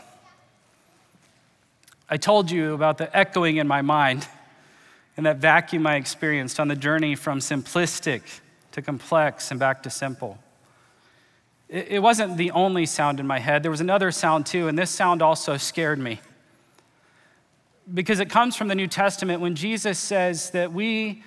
I 2.09 2.17
told 2.17 2.51
you 2.51 2.73
about 2.73 2.97
the 2.97 3.15
echoing 3.15 3.57
in 3.57 3.67
my 3.67 3.81
mind 3.81 4.27
and 5.17 5.25
that 5.25 5.37
vacuum 5.37 5.87
I 5.87 5.95
experienced 5.95 6.59
on 6.59 6.67
the 6.67 6.75
journey 6.75 7.15
from 7.15 7.39
simplistic 7.39 8.21
to 8.73 8.81
complex 8.81 9.49
and 9.51 9.59
back 9.59 9.83
to 9.83 9.89
simple. 9.89 10.39
It 11.69 12.03
wasn't 12.03 12.37
the 12.37 12.51
only 12.51 12.85
sound 12.85 13.19
in 13.19 13.25
my 13.25 13.39
head, 13.39 13.63
there 13.63 13.71
was 13.71 13.81
another 13.81 14.11
sound 14.11 14.45
too, 14.45 14.67
and 14.67 14.77
this 14.77 14.91
sound 14.91 15.21
also 15.21 15.57
scared 15.57 15.97
me 15.97 16.19
because 17.91 18.19
it 18.19 18.29
comes 18.29 18.55
from 18.55 18.67
the 18.67 18.75
New 18.75 18.87
Testament 18.87 19.41
when 19.41 19.55
Jesus 19.55 19.97
says 19.97 20.51
that 20.51 20.71
we 20.71 21.23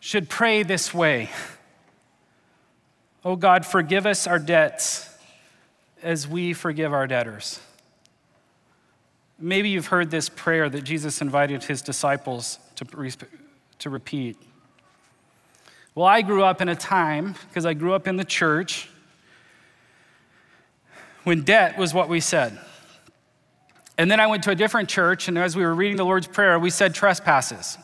should 0.00 0.28
pray 0.28 0.62
this 0.62 0.92
way 0.92 1.30
Oh 3.22 3.36
God, 3.36 3.66
forgive 3.66 4.06
us 4.06 4.26
our 4.26 4.38
debts 4.38 5.06
as 6.02 6.26
we 6.26 6.54
forgive 6.54 6.92
our 6.92 7.06
debtors. 7.06 7.60
Maybe 9.38 9.68
you've 9.68 9.88
heard 9.88 10.10
this 10.10 10.30
prayer 10.30 10.70
that 10.70 10.84
Jesus 10.84 11.20
invited 11.20 11.64
his 11.64 11.82
disciples 11.82 12.58
to, 12.76 12.86
to 13.80 13.90
repeat. 13.90 14.38
Well, 15.94 16.06
I 16.06 16.22
grew 16.22 16.42
up 16.42 16.62
in 16.62 16.70
a 16.70 16.76
time, 16.76 17.34
because 17.48 17.66
I 17.66 17.74
grew 17.74 17.92
up 17.92 18.06
in 18.06 18.16
the 18.16 18.24
church, 18.24 18.88
when 21.24 21.42
debt 21.42 21.76
was 21.76 21.92
what 21.92 22.08
we 22.08 22.20
said. 22.20 22.58
And 24.00 24.10
then 24.10 24.18
I 24.18 24.28
went 24.28 24.44
to 24.44 24.50
a 24.50 24.54
different 24.54 24.88
church, 24.88 25.28
and 25.28 25.36
as 25.36 25.54
we 25.54 25.62
were 25.62 25.74
reading 25.74 25.98
the 25.98 26.04
Lord's 26.04 26.26
Prayer, 26.26 26.58
we 26.58 26.70
said 26.70 26.94
trespasses. 26.94 27.76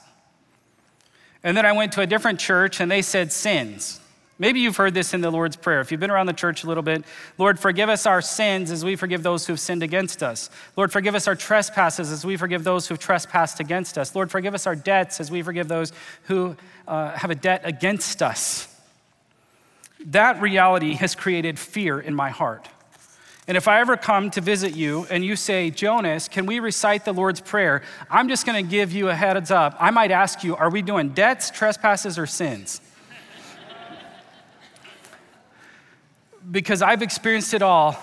And 1.44 1.54
then 1.54 1.66
I 1.66 1.72
went 1.72 1.92
to 1.92 2.00
a 2.00 2.06
different 2.06 2.40
church, 2.40 2.80
and 2.80 2.90
they 2.90 3.02
said 3.02 3.30
sins. 3.30 4.00
Maybe 4.38 4.60
you've 4.60 4.78
heard 4.78 4.94
this 4.94 5.12
in 5.12 5.20
the 5.20 5.30
Lord's 5.30 5.56
Prayer. 5.56 5.82
If 5.82 5.90
you've 5.90 6.00
been 6.00 6.10
around 6.10 6.24
the 6.24 6.32
church 6.32 6.64
a 6.64 6.68
little 6.68 6.82
bit, 6.82 7.04
Lord, 7.36 7.60
forgive 7.60 7.90
us 7.90 8.06
our 8.06 8.22
sins 8.22 8.70
as 8.70 8.82
we 8.82 8.96
forgive 8.96 9.22
those 9.22 9.46
who've 9.46 9.60
sinned 9.60 9.82
against 9.82 10.22
us. 10.22 10.48
Lord, 10.74 10.90
forgive 10.90 11.14
us 11.14 11.28
our 11.28 11.36
trespasses 11.36 12.10
as 12.10 12.24
we 12.24 12.38
forgive 12.38 12.64
those 12.64 12.88
who've 12.88 12.98
trespassed 12.98 13.60
against 13.60 13.98
us. 13.98 14.14
Lord, 14.14 14.30
forgive 14.30 14.54
us 14.54 14.66
our 14.66 14.74
debts 14.74 15.20
as 15.20 15.30
we 15.30 15.42
forgive 15.42 15.68
those 15.68 15.92
who 16.28 16.56
uh, 16.88 17.10
have 17.10 17.30
a 17.30 17.34
debt 17.34 17.60
against 17.64 18.22
us. 18.22 18.74
That 20.06 20.40
reality 20.40 20.94
has 20.94 21.14
created 21.14 21.58
fear 21.58 22.00
in 22.00 22.14
my 22.14 22.30
heart. 22.30 22.70
And 23.48 23.56
if 23.56 23.68
I 23.68 23.80
ever 23.80 23.96
come 23.96 24.30
to 24.30 24.40
visit 24.40 24.74
you 24.74 25.06
and 25.08 25.24
you 25.24 25.36
say, 25.36 25.70
Jonas, 25.70 26.28
can 26.28 26.46
we 26.46 26.58
recite 26.58 27.04
the 27.04 27.12
Lord's 27.12 27.40
Prayer? 27.40 27.82
I'm 28.10 28.28
just 28.28 28.44
going 28.44 28.64
to 28.64 28.68
give 28.68 28.92
you 28.92 29.08
a 29.08 29.14
heads 29.14 29.52
up. 29.52 29.76
I 29.78 29.92
might 29.92 30.10
ask 30.10 30.42
you, 30.42 30.56
are 30.56 30.68
we 30.68 30.82
doing 30.82 31.10
debts, 31.10 31.50
trespasses, 31.50 32.18
or 32.18 32.26
sins? 32.26 32.80
because 36.50 36.82
I've 36.82 37.02
experienced 37.02 37.54
it 37.54 37.62
all. 37.62 37.96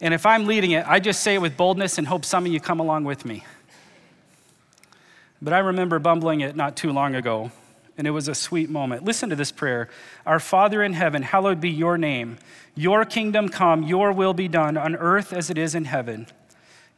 And 0.00 0.14
if 0.14 0.24
I'm 0.24 0.46
leading 0.46 0.70
it, 0.72 0.86
I 0.86 0.98
just 0.98 1.22
say 1.22 1.34
it 1.34 1.42
with 1.42 1.56
boldness 1.56 1.98
and 1.98 2.06
hope 2.06 2.24
some 2.24 2.46
of 2.46 2.52
you 2.52 2.60
come 2.60 2.80
along 2.80 3.04
with 3.04 3.24
me. 3.24 3.44
But 5.42 5.52
I 5.52 5.58
remember 5.58 5.98
bumbling 5.98 6.40
it 6.40 6.56
not 6.56 6.76
too 6.76 6.92
long 6.92 7.14
ago, 7.14 7.50
and 7.96 8.06
it 8.06 8.10
was 8.10 8.28
a 8.28 8.34
sweet 8.34 8.70
moment. 8.70 9.04
Listen 9.04 9.30
to 9.30 9.36
this 9.36 9.52
prayer 9.52 9.88
Our 10.26 10.40
Father 10.40 10.82
in 10.82 10.92
heaven, 10.92 11.22
hallowed 11.22 11.60
be 11.60 11.70
your 11.70 11.98
name. 11.98 12.38
Your 12.74 13.04
kingdom 13.04 13.48
come, 13.48 13.82
your 13.82 14.12
will 14.12 14.34
be 14.34 14.48
done 14.48 14.76
on 14.76 14.96
earth 14.96 15.32
as 15.32 15.50
it 15.50 15.58
is 15.58 15.74
in 15.74 15.84
heaven. 15.84 16.26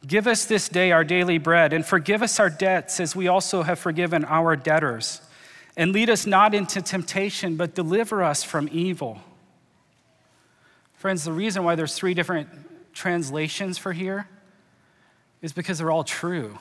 Give 0.05 0.27
us 0.27 0.45
this 0.45 0.67
day 0.67 0.91
our 0.91 1.03
daily 1.03 1.37
bread, 1.37 1.71
and 1.73 1.85
forgive 1.85 2.21
us 2.21 2.39
our 2.39 2.49
debts 2.49 2.99
as 2.99 3.15
we 3.15 3.27
also 3.27 3.63
have 3.63 3.79
forgiven 3.79 4.25
our 4.25 4.55
debtors. 4.55 5.21
And 5.77 5.91
lead 5.91 6.09
us 6.09 6.25
not 6.25 6.53
into 6.53 6.81
temptation, 6.81 7.55
but 7.55 7.73
deliver 7.73 8.21
us 8.21 8.43
from 8.43 8.69
evil. 8.71 9.21
Friends, 10.93 11.23
the 11.23 11.33
reason 11.33 11.63
why 11.63 11.75
there's 11.75 11.95
three 11.95 12.13
different 12.13 12.49
translations 12.93 13.77
for 13.77 13.91
here 13.91 14.27
is 15.41 15.51
because 15.51 15.79
they're 15.79 15.91
all 15.91 16.03
true. 16.03 16.59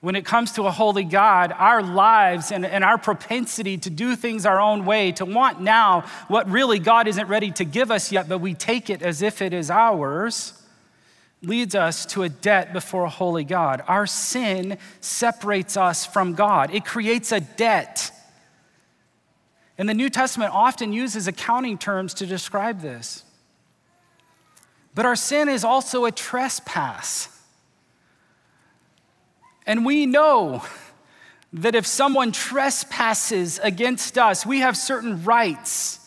When 0.00 0.14
it 0.14 0.24
comes 0.24 0.52
to 0.52 0.62
a 0.62 0.70
holy 0.70 1.02
God, 1.02 1.52
our 1.56 1.82
lives 1.82 2.52
and, 2.52 2.64
and 2.64 2.84
our 2.84 2.98
propensity 2.98 3.78
to 3.78 3.90
do 3.90 4.14
things 4.14 4.46
our 4.46 4.60
own 4.60 4.84
way, 4.84 5.10
to 5.12 5.24
want 5.24 5.60
now 5.60 6.04
what 6.28 6.48
really 6.48 6.78
God 6.78 7.08
isn't 7.08 7.26
ready 7.26 7.50
to 7.52 7.64
give 7.64 7.90
us 7.90 8.12
yet, 8.12 8.28
but 8.28 8.38
we 8.38 8.54
take 8.54 8.90
it 8.90 9.02
as 9.02 9.22
if 9.22 9.42
it 9.42 9.52
is 9.52 9.70
ours, 9.70 10.52
leads 11.42 11.74
us 11.74 12.06
to 12.06 12.22
a 12.22 12.28
debt 12.28 12.72
before 12.72 13.04
a 13.04 13.08
holy 13.08 13.42
God. 13.42 13.82
Our 13.88 14.06
sin 14.06 14.78
separates 15.00 15.76
us 15.76 16.06
from 16.06 16.34
God, 16.34 16.72
it 16.72 16.84
creates 16.84 17.32
a 17.32 17.40
debt. 17.40 18.12
And 19.78 19.88
the 19.88 19.94
New 19.94 20.10
Testament 20.10 20.52
often 20.52 20.92
uses 20.92 21.28
accounting 21.28 21.78
terms 21.78 22.14
to 22.14 22.26
describe 22.26 22.80
this. 22.80 23.24
But 24.94 25.06
our 25.06 25.14
sin 25.14 25.48
is 25.48 25.62
also 25.62 26.04
a 26.04 26.10
trespass. 26.10 27.37
And 29.68 29.84
we 29.84 30.06
know 30.06 30.64
that 31.52 31.74
if 31.74 31.86
someone 31.86 32.32
trespasses 32.32 33.58
against 33.62 34.16
us, 34.16 34.46
we 34.46 34.60
have 34.60 34.78
certain 34.78 35.22
rights 35.24 36.00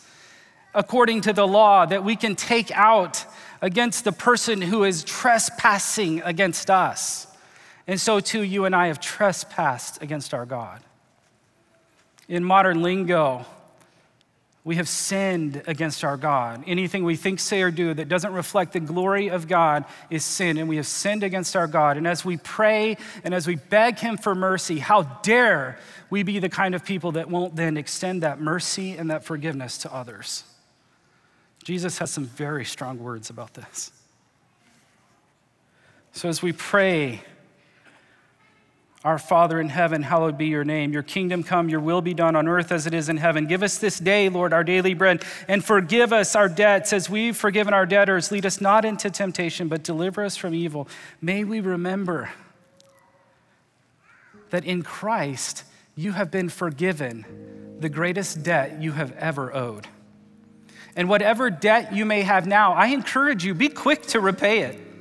according 0.74 1.20
to 1.22 1.32
the 1.32 1.46
law 1.46 1.86
that 1.86 2.02
we 2.02 2.16
can 2.16 2.34
take 2.34 2.72
out 2.72 3.24
against 3.60 4.02
the 4.02 4.10
person 4.10 4.60
who 4.60 4.82
is 4.82 5.04
trespassing 5.04 6.20
against 6.22 6.70
us. 6.70 7.28
And 7.86 8.00
so 8.00 8.18
too, 8.18 8.42
you 8.42 8.64
and 8.64 8.74
I 8.74 8.88
have 8.88 8.98
trespassed 8.98 10.02
against 10.02 10.34
our 10.34 10.44
God. 10.44 10.80
In 12.28 12.42
modern 12.42 12.82
lingo, 12.82 13.46
we 14.64 14.76
have 14.76 14.88
sinned 14.88 15.62
against 15.66 16.04
our 16.04 16.16
God. 16.16 16.62
Anything 16.68 17.04
we 17.04 17.16
think, 17.16 17.40
say, 17.40 17.62
or 17.62 17.72
do 17.72 17.92
that 17.94 18.08
doesn't 18.08 18.32
reflect 18.32 18.72
the 18.72 18.80
glory 18.80 19.28
of 19.28 19.48
God 19.48 19.84
is 20.08 20.24
sin, 20.24 20.56
and 20.56 20.68
we 20.68 20.76
have 20.76 20.86
sinned 20.86 21.24
against 21.24 21.56
our 21.56 21.66
God. 21.66 21.96
And 21.96 22.06
as 22.06 22.24
we 22.24 22.36
pray 22.36 22.96
and 23.24 23.34
as 23.34 23.46
we 23.48 23.56
beg 23.56 23.98
Him 23.98 24.16
for 24.16 24.36
mercy, 24.36 24.78
how 24.78 25.02
dare 25.02 25.78
we 26.10 26.22
be 26.22 26.38
the 26.38 26.48
kind 26.48 26.76
of 26.76 26.84
people 26.84 27.12
that 27.12 27.28
won't 27.28 27.56
then 27.56 27.76
extend 27.76 28.22
that 28.22 28.40
mercy 28.40 28.92
and 28.92 29.10
that 29.10 29.24
forgiveness 29.24 29.78
to 29.78 29.92
others? 29.92 30.44
Jesus 31.64 31.98
has 31.98 32.12
some 32.12 32.26
very 32.26 32.64
strong 32.64 33.00
words 33.00 33.30
about 33.30 33.54
this. 33.54 33.90
So 36.12 36.28
as 36.28 36.40
we 36.40 36.52
pray, 36.52 37.22
our 39.04 39.18
Father 39.18 39.60
in 39.60 39.68
heaven, 39.68 40.02
hallowed 40.02 40.38
be 40.38 40.46
your 40.46 40.64
name. 40.64 40.92
Your 40.92 41.02
kingdom 41.02 41.42
come, 41.42 41.68
your 41.68 41.80
will 41.80 42.00
be 42.00 42.14
done 42.14 42.36
on 42.36 42.46
earth 42.46 42.70
as 42.70 42.86
it 42.86 42.94
is 42.94 43.08
in 43.08 43.16
heaven. 43.16 43.46
Give 43.46 43.62
us 43.62 43.78
this 43.78 43.98
day, 43.98 44.28
Lord, 44.28 44.52
our 44.52 44.62
daily 44.62 44.94
bread, 44.94 45.24
and 45.48 45.64
forgive 45.64 46.12
us 46.12 46.36
our 46.36 46.48
debts 46.48 46.92
as 46.92 47.10
we've 47.10 47.36
forgiven 47.36 47.74
our 47.74 47.86
debtors. 47.86 48.30
Lead 48.30 48.46
us 48.46 48.60
not 48.60 48.84
into 48.84 49.10
temptation, 49.10 49.66
but 49.66 49.82
deliver 49.82 50.22
us 50.22 50.36
from 50.36 50.54
evil. 50.54 50.86
May 51.20 51.42
we 51.42 51.58
remember 51.60 52.30
that 54.50 54.64
in 54.64 54.82
Christ 54.82 55.64
you 55.96 56.12
have 56.12 56.30
been 56.30 56.48
forgiven 56.48 57.26
the 57.80 57.88
greatest 57.88 58.44
debt 58.44 58.80
you 58.80 58.92
have 58.92 59.12
ever 59.16 59.52
owed. 59.52 59.88
And 60.94 61.08
whatever 61.08 61.50
debt 61.50 61.92
you 61.92 62.04
may 62.04 62.22
have 62.22 62.46
now, 62.46 62.74
I 62.74 62.88
encourage 62.88 63.44
you, 63.44 63.54
be 63.54 63.68
quick 63.68 64.02
to 64.08 64.20
repay 64.20 64.60
it. 64.60 64.91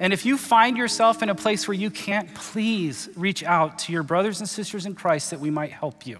And 0.00 0.14
if 0.14 0.24
you 0.24 0.38
find 0.38 0.78
yourself 0.78 1.22
in 1.22 1.28
a 1.28 1.34
place 1.34 1.68
where 1.68 1.76
you 1.76 1.90
can't, 1.90 2.34
please 2.34 3.10
reach 3.16 3.44
out 3.44 3.80
to 3.80 3.92
your 3.92 4.02
brothers 4.02 4.40
and 4.40 4.48
sisters 4.48 4.86
in 4.86 4.94
Christ 4.94 5.30
that 5.30 5.40
we 5.40 5.50
might 5.50 5.72
help 5.72 6.06
you. 6.06 6.18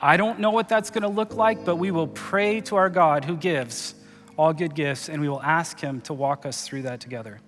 I 0.00 0.16
don't 0.16 0.40
know 0.40 0.50
what 0.50 0.68
that's 0.68 0.90
going 0.90 1.02
to 1.02 1.08
look 1.08 1.34
like, 1.34 1.64
but 1.64 1.76
we 1.76 1.92
will 1.92 2.08
pray 2.08 2.60
to 2.62 2.74
our 2.74 2.90
God 2.90 3.24
who 3.24 3.36
gives 3.36 3.94
all 4.36 4.52
good 4.52 4.74
gifts, 4.74 5.08
and 5.08 5.20
we 5.22 5.28
will 5.28 5.42
ask 5.42 5.78
Him 5.78 6.00
to 6.02 6.14
walk 6.14 6.44
us 6.44 6.66
through 6.66 6.82
that 6.82 6.98
together. 6.98 7.40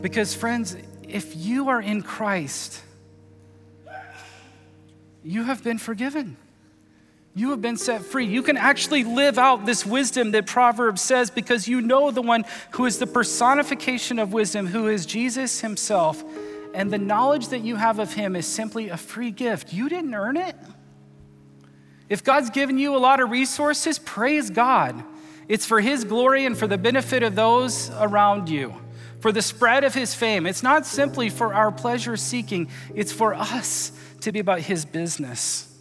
Because, 0.00 0.34
friends, 0.34 0.74
if 1.06 1.36
you 1.36 1.68
are 1.68 1.82
in 1.82 2.00
Christ, 2.00 2.80
you 5.22 5.42
have 5.42 5.62
been 5.62 5.78
forgiven. 5.78 6.38
You 7.36 7.50
have 7.50 7.60
been 7.60 7.76
set 7.76 8.04
free. 8.04 8.26
You 8.26 8.42
can 8.42 8.56
actually 8.56 9.02
live 9.02 9.38
out 9.38 9.66
this 9.66 9.84
wisdom 9.84 10.30
that 10.30 10.46
Proverbs 10.46 11.02
says 11.02 11.30
because 11.30 11.66
you 11.66 11.80
know 11.80 12.12
the 12.12 12.22
one 12.22 12.44
who 12.72 12.86
is 12.86 12.98
the 12.98 13.08
personification 13.08 14.20
of 14.20 14.32
wisdom, 14.32 14.68
who 14.68 14.86
is 14.86 15.04
Jesus 15.04 15.60
himself. 15.60 16.22
And 16.74 16.92
the 16.92 16.98
knowledge 16.98 17.48
that 17.48 17.60
you 17.60 17.74
have 17.74 17.98
of 17.98 18.12
him 18.12 18.36
is 18.36 18.46
simply 18.46 18.88
a 18.88 18.96
free 18.96 19.32
gift. 19.32 19.72
You 19.72 19.88
didn't 19.88 20.14
earn 20.14 20.36
it. 20.36 20.54
If 22.08 22.22
God's 22.22 22.50
given 22.50 22.78
you 22.78 22.94
a 22.94 22.98
lot 22.98 23.18
of 23.18 23.30
resources, 23.30 23.98
praise 23.98 24.50
God. 24.50 25.02
It's 25.48 25.66
for 25.66 25.80
his 25.80 26.04
glory 26.04 26.46
and 26.46 26.56
for 26.56 26.68
the 26.68 26.78
benefit 26.78 27.24
of 27.24 27.34
those 27.34 27.90
around 27.98 28.48
you, 28.48 28.74
for 29.20 29.32
the 29.32 29.42
spread 29.42 29.82
of 29.82 29.94
his 29.94 30.14
fame. 30.14 30.46
It's 30.46 30.62
not 30.62 30.86
simply 30.86 31.30
for 31.30 31.52
our 31.52 31.72
pleasure 31.72 32.16
seeking, 32.16 32.68
it's 32.94 33.12
for 33.12 33.34
us 33.34 33.90
to 34.20 34.30
be 34.30 34.38
about 34.38 34.60
his 34.60 34.84
business. 34.84 35.73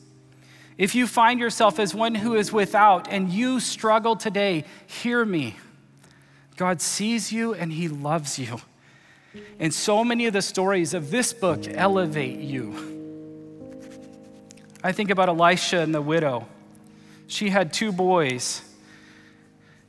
If 0.77 0.95
you 0.95 1.05
find 1.07 1.39
yourself 1.39 1.79
as 1.79 1.93
one 1.93 2.15
who 2.15 2.35
is 2.35 2.51
without 2.51 3.11
and 3.11 3.29
you 3.29 3.59
struggle 3.59 4.15
today, 4.15 4.65
hear 4.87 5.23
me. 5.23 5.55
God 6.55 6.81
sees 6.81 7.31
you 7.31 7.53
and 7.53 7.71
he 7.71 7.87
loves 7.87 8.39
you. 8.39 8.61
And 9.59 9.73
so 9.73 10.03
many 10.03 10.25
of 10.27 10.33
the 10.33 10.41
stories 10.41 10.93
of 10.93 11.11
this 11.11 11.33
book 11.33 11.67
elevate 11.67 12.39
you. 12.39 12.91
I 14.83 14.91
think 14.91 15.09
about 15.09 15.29
Elisha 15.29 15.79
and 15.79 15.93
the 15.93 16.01
widow. 16.01 16.47
She 17.27 17.49
had 17.49 17.73
two 17.73 17.91
boys. 17.91 18.61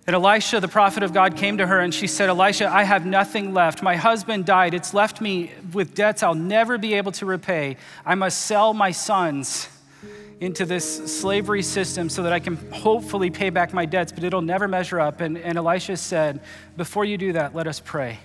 And 0.07 0.15
Elisha, 0.15 0.61
the 0.61 0.69
prophet 0.69 1.03
of 1.03 1.13
God, 1.13 1.37
came 1.37 1.59
to 1.59 1.67
her 1.67 1.81
and 1.81 1.93
she 1.93 2.07
said, 2.07 2.29
Elisha, 2.29 2.69
I 2.69 2.85
have 2.85 3.07
nothing 3.07 3.55
left. 3.55 3.83
My 3.83 3.97
husband 3.97 4.45
died. 4.45 4.75
It's 4.75 4.95
left 4.95 5.21
me 5.21 5.51
with 5.73 5.95
debts 5.95 6.23
I'll 6.23 6.35
never 6.35 6.79
be 6.79 6.95
able 6.95 7.13
to 7.13 7.27
repay. 7.27 7.79
I 8.05 8.15
must 8.15 8.43
sell 8.43 8.75
my 8.75 8.91
sons 8.91 9.69
into 10.45 10.67
this 10.67 11.19
slavery 11.21 11.63
system 11.63 12.09
so 12.09 12.23
that 12.23 12.33
I 12.33 12.39
can 12.39 12.57
hopefully 12.71 13.31
pay 13.31 13.51
back 13.51 13.73
my 13.73 13.87
debts, 13.87 14.13
but 14.13 14.25
it'll 14.25 14.43
never 14.43 14.69
measure 14.69 15.01
up. 15.01 15.21
And, 15.21 15.39
and 15.39 15.57
Elisha 15.57 15.97
said, 15.97 16.41
Before 16.77 17.05
you 17.05 17.17
do 17.17 17.33
that, 17.33 17.55
let 17.55 17.67
us 17.67 17.81
pray. 17.81 18.19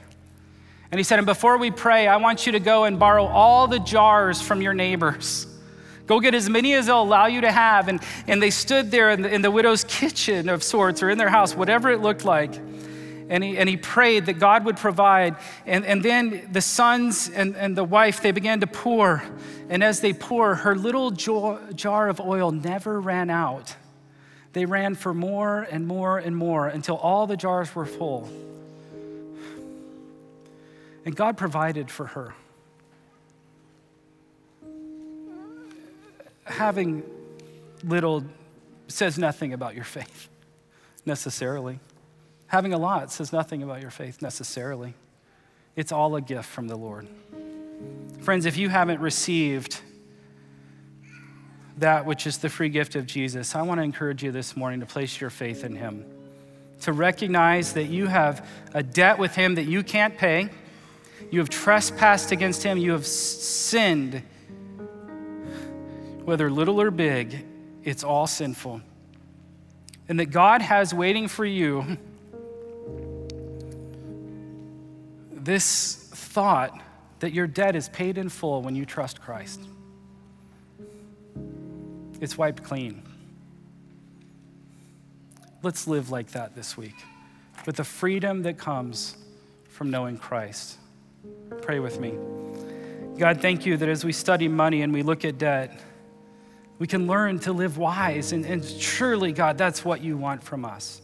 And 0.92 1.00
he 1.00 1.04
said, 1.04 1.20
And 1.20 1.26
before 1.26 1.58
we 1.58 1.72
pray, 1.72 2.08
I 2.08 2.18
want 2.18 2.46
you 2.46 2.52
to 2.54 2.60
go 2.60 2.84
and 2.84 3.00
borrow 3.00 3.26
all 3.26 3.68
the 3.68 3.80
jars 3.80 4.42
from 4.42 4.62
your 4.62 4.74
neighbors. 4.74 5.48
Go 6.08 6.20
get 6.20 6.34
as 6.34 6.50
many 6.50 6.74
as 6.74 6.88
they'll 6.88 7.04
allow 7.04 7.28
you 7.28 7.42
to 7.42 7.52
have. 7.52 7.88
And, 7.88 8.02
and 8.28 8.42
they 8.42 8.50
stood 8.50 8.90
there 8.90 9.12
in 9.12 9.22
the, 9.22 9.34
in 9.34 9.42
the 9.42 9.52
widow's 9.52 9.84
kitchen 9.84 10.50
of 10.50 10.64
sorts 10.64 11.04
or 11.04 11.10
in 11.10 11.18
their 11.18 11.30
house, 11.30 11.56
whatever 11.56 11.90
it 11.90 12.02
looked 12.02 12.26
like. 12.26 12.54
And 13.30 13.44
he, 13.44 13.58
and 13.58 13.70
he 13.70 13.78
prayed 13.78 14.26
that 14.26 14.40
God 14.40 14.66
would 14.66 14.78
provide. 14.78 15.36
And, 15.66 15.86
and 15.86 16.04
then 16.04 16.50
the 16.52 16.62
sons 16.62 17.30
and, 17.30 17.56
and 17.56 17.78
the 17.78 17.84
wife, 17.84 18.22
they 18.22 18.32
began 18.32 18.60
to 18.60 18.68
pour 18.68 19.24
and 19.70 19.84
as 19.84 20.00
they 20.00 20.14
pour, 20.14 20.56
her 20.56 20.76
little 20.76 21.12
jar 21.12 22.10
of 22.10 22.20
oil 22.20 22.52
never 22.52 23.00
ran 23.00 23.30
out. 23.30 23.76
They 24.52 24.66
ran 24.66 24.96
for 24.96 25.14
more 25.14 25.68
and 25.70 25.86
more 25.86 26.18
and 26.18 26.36
more 26.36 26.68
until 26.68 26.98
all 26.98 27.28
the 27.28 27.38
jars 27.38 27.74
were 27.76 27.86
full. 27.86 28.28
And 31.06 31.16
God 31.16 31.38
provided 31.38 31.92
for 31.92 32.08
her. 32.08 32.34
Having 36.46 37.04
little 37.84 38.24
says 38.88 39.20
nothing 39.20 39.54
about 39.54 39.76
your 39.76 39.84
faith 39.84 40.30
necessarily. 41.06 41.80
Having 42.50 42.74
a 42.74 42.80
lot 42.80 43.12
says 43.12 43.32
nothing 43.32 43.62
about 43.62 43.80
your 43.80 43.92
faith 43.92 44.24
necessarily. 44.24 44.96
It's 45.76 45.92
all 45.92 46.16
a 46.16 46.22
gift 46.22 46.50
from 46.50 46.68
the 46.68 46.76
Lord. 46.76 47.08
Friends, 48.22 48.48
if 48.48 48.58
you 48.58 48.70
haven't 48.70 49.00
received 49.00 49.80
that 51.78 52.08
which 52.08 52.26
is 52.26 52.40
the 52.40 52.50
free 52.50 52.70
gift 52.70 52.96
of 52.96 53.06
Jesus, 53.06 53.56
I 53.56 53.62
want 53.62 53.78
to 53.78 53.84
encourage 53.84 54.24
you 54.24 54.32
this 54.32 54.58
morning 54.58 54.80
to 54.80 54.88
place 54.88 55.22
your 55.22 55.30
faith 55.30 55.64
in 55.64 55.76
Him, 55.76 56.04
to 56.82 56.92
recognize 56.92 57.74
that 57.74 57.86
you 57.86 58.08
have 58.08 58.46
a 58.74 58.82
debt 58.82 59.20
with 59.20 59.36
Him 59.36 59.54
that 59.54 59.66
you 59.66 59.84
can't 59.84 60.18
pay. 60.18 60.50
You 61.30 61.40
have 61.40 61.50
trespassed 61.50 62.32
against 62.32 62.64
Him, 62.64 62.80
you 62.80 62.94
have 62.94 63.06
sinned. 63.06 64.24
Whether 66.26 66.50
little 66.50 66.82
or 66.82 66.90
big, 66.90 67.46
it's 67.84 68.04
all 68.04 68.26
sinful. 68.26 68.82
And 70.08 70.20
that 70.20 70.32
God 70.32 70.64
has 70.64 70.96
waiting 70.96 71.28
for 71.28 71.46
you 71.46 72.00
this 75.50 75.96
thought 76.14 76.80
that 77.22 77.34
your 77.34 77.48
debt 77.48 77.76
is 77.76 77.90
paid 77.90 78.20
in 78.20 78.30
full 78.30 78.62
when 78.62 78.76
you 78.76 78.86
trust 78.86 79.20
Christ. 79.20 79.60
It's 82.22 82.38
wiped 82.38 82.62
clean. 82.62 83.02
Let's 85.64 85.88
live 85.88 86.12
like 86.12 86.32
that 86.34 86.56
this 86.56 86.78
week 86.78 86.94
with 87.66 87.78
the 87.78 87.84
freedom 87.84 88.44
that 88.44 88.60
comes 88.60 89.18
from 89.70 89.90
knowing 89.90 90.18
Christ. 90.18 90.78
Pray 91.64 91.80
with 91.80 92.00
me. 92.00 92.14
God, 93.18 93.42
thank 93.42 93.66
you 93.66 93.76
that 93.78 93.90
as 93.90 94.06
we 94.06 94.14
study 94.14 94.48
money 94.48 94.84
and 94.84 94.94
we 94.94 95.02
look 95.02 95.26
at 95.26 95.40
debt, 95.40 95.82
we 96.78 96.86
can 96.86 97.08
learn 97.08 97.40
to 97.40 97.54
live 97.54 97.80
wise. 97.80 98.34
And, 98.34 98.46
and 98.46 98.64
surely, 98.64 99.32
God, 99.32 99.58
that's 99.58 99.84
what 99.84 100.02
you 100.02 100.16
want 100.16 100.44
from 100.44 100.64
us. 100.64 101.02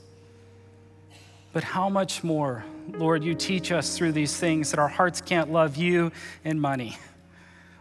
But 1.51 1.63
how 1.63 1.89
much 1.89 2.23
more, 2.23 2.63
Lord, 2.89 3.23
you 3.23 3.35
teach 3.35 3.71
us 3.71 3.97
through 3.97 4.11
these 4.13 4.35
things 4.37 4.71
that 4.71 4.79
our 4.79 4.87
hearts 4.87 5.21
can't 5.21 5.51
love 5.51 5.75
you 5.75 6.11
and 6.43 6.59
money. 6.61 6.97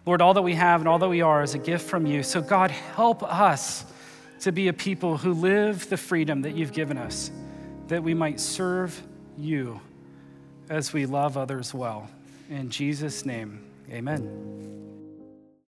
Lord, 0.06 0.20
all 0.20 0.34
that 0.34 0.42
we 0.42 0.54
have 0.54 0.80
and 0.80 0.88
all 0.88 0.98
that 0.98 1.08
we 1.08 1.22
are 1.22 1.42
is 1.42 1.54
a 1.54 1.58
gift 1.58 1.88
from 1.88 2.06
you. 2.06 2.22
So, 2.22 2.40
God, 2.40 2.70
help 2.70 3.22
us 3.22 3.84
to 4.40 4.52
be 4.52 4.68
a 4.68 4.72
people 4.72 5.16
who 5.16 5.32
live 5.32 5.88
the 5.88 5.96
freedom 5.96 6.42
that 6.42 6.54
you've 6.54 6.72
given 6.72 6.98
us, 6.98 7.30
that 7.88 8.02
we 8.02 8.12
might 8.12 8.38
serve 8.38 9.02
you 9.38 9.80
as 10.68 10.92
we 10.92 11.06
love 11.06 11.36
others 11.36 11.72
well. 11.72 12.08
In 12.50 12.68
Jesus' 12.68 13.24
name, 13.24 13.64
amen. 13.90 14.63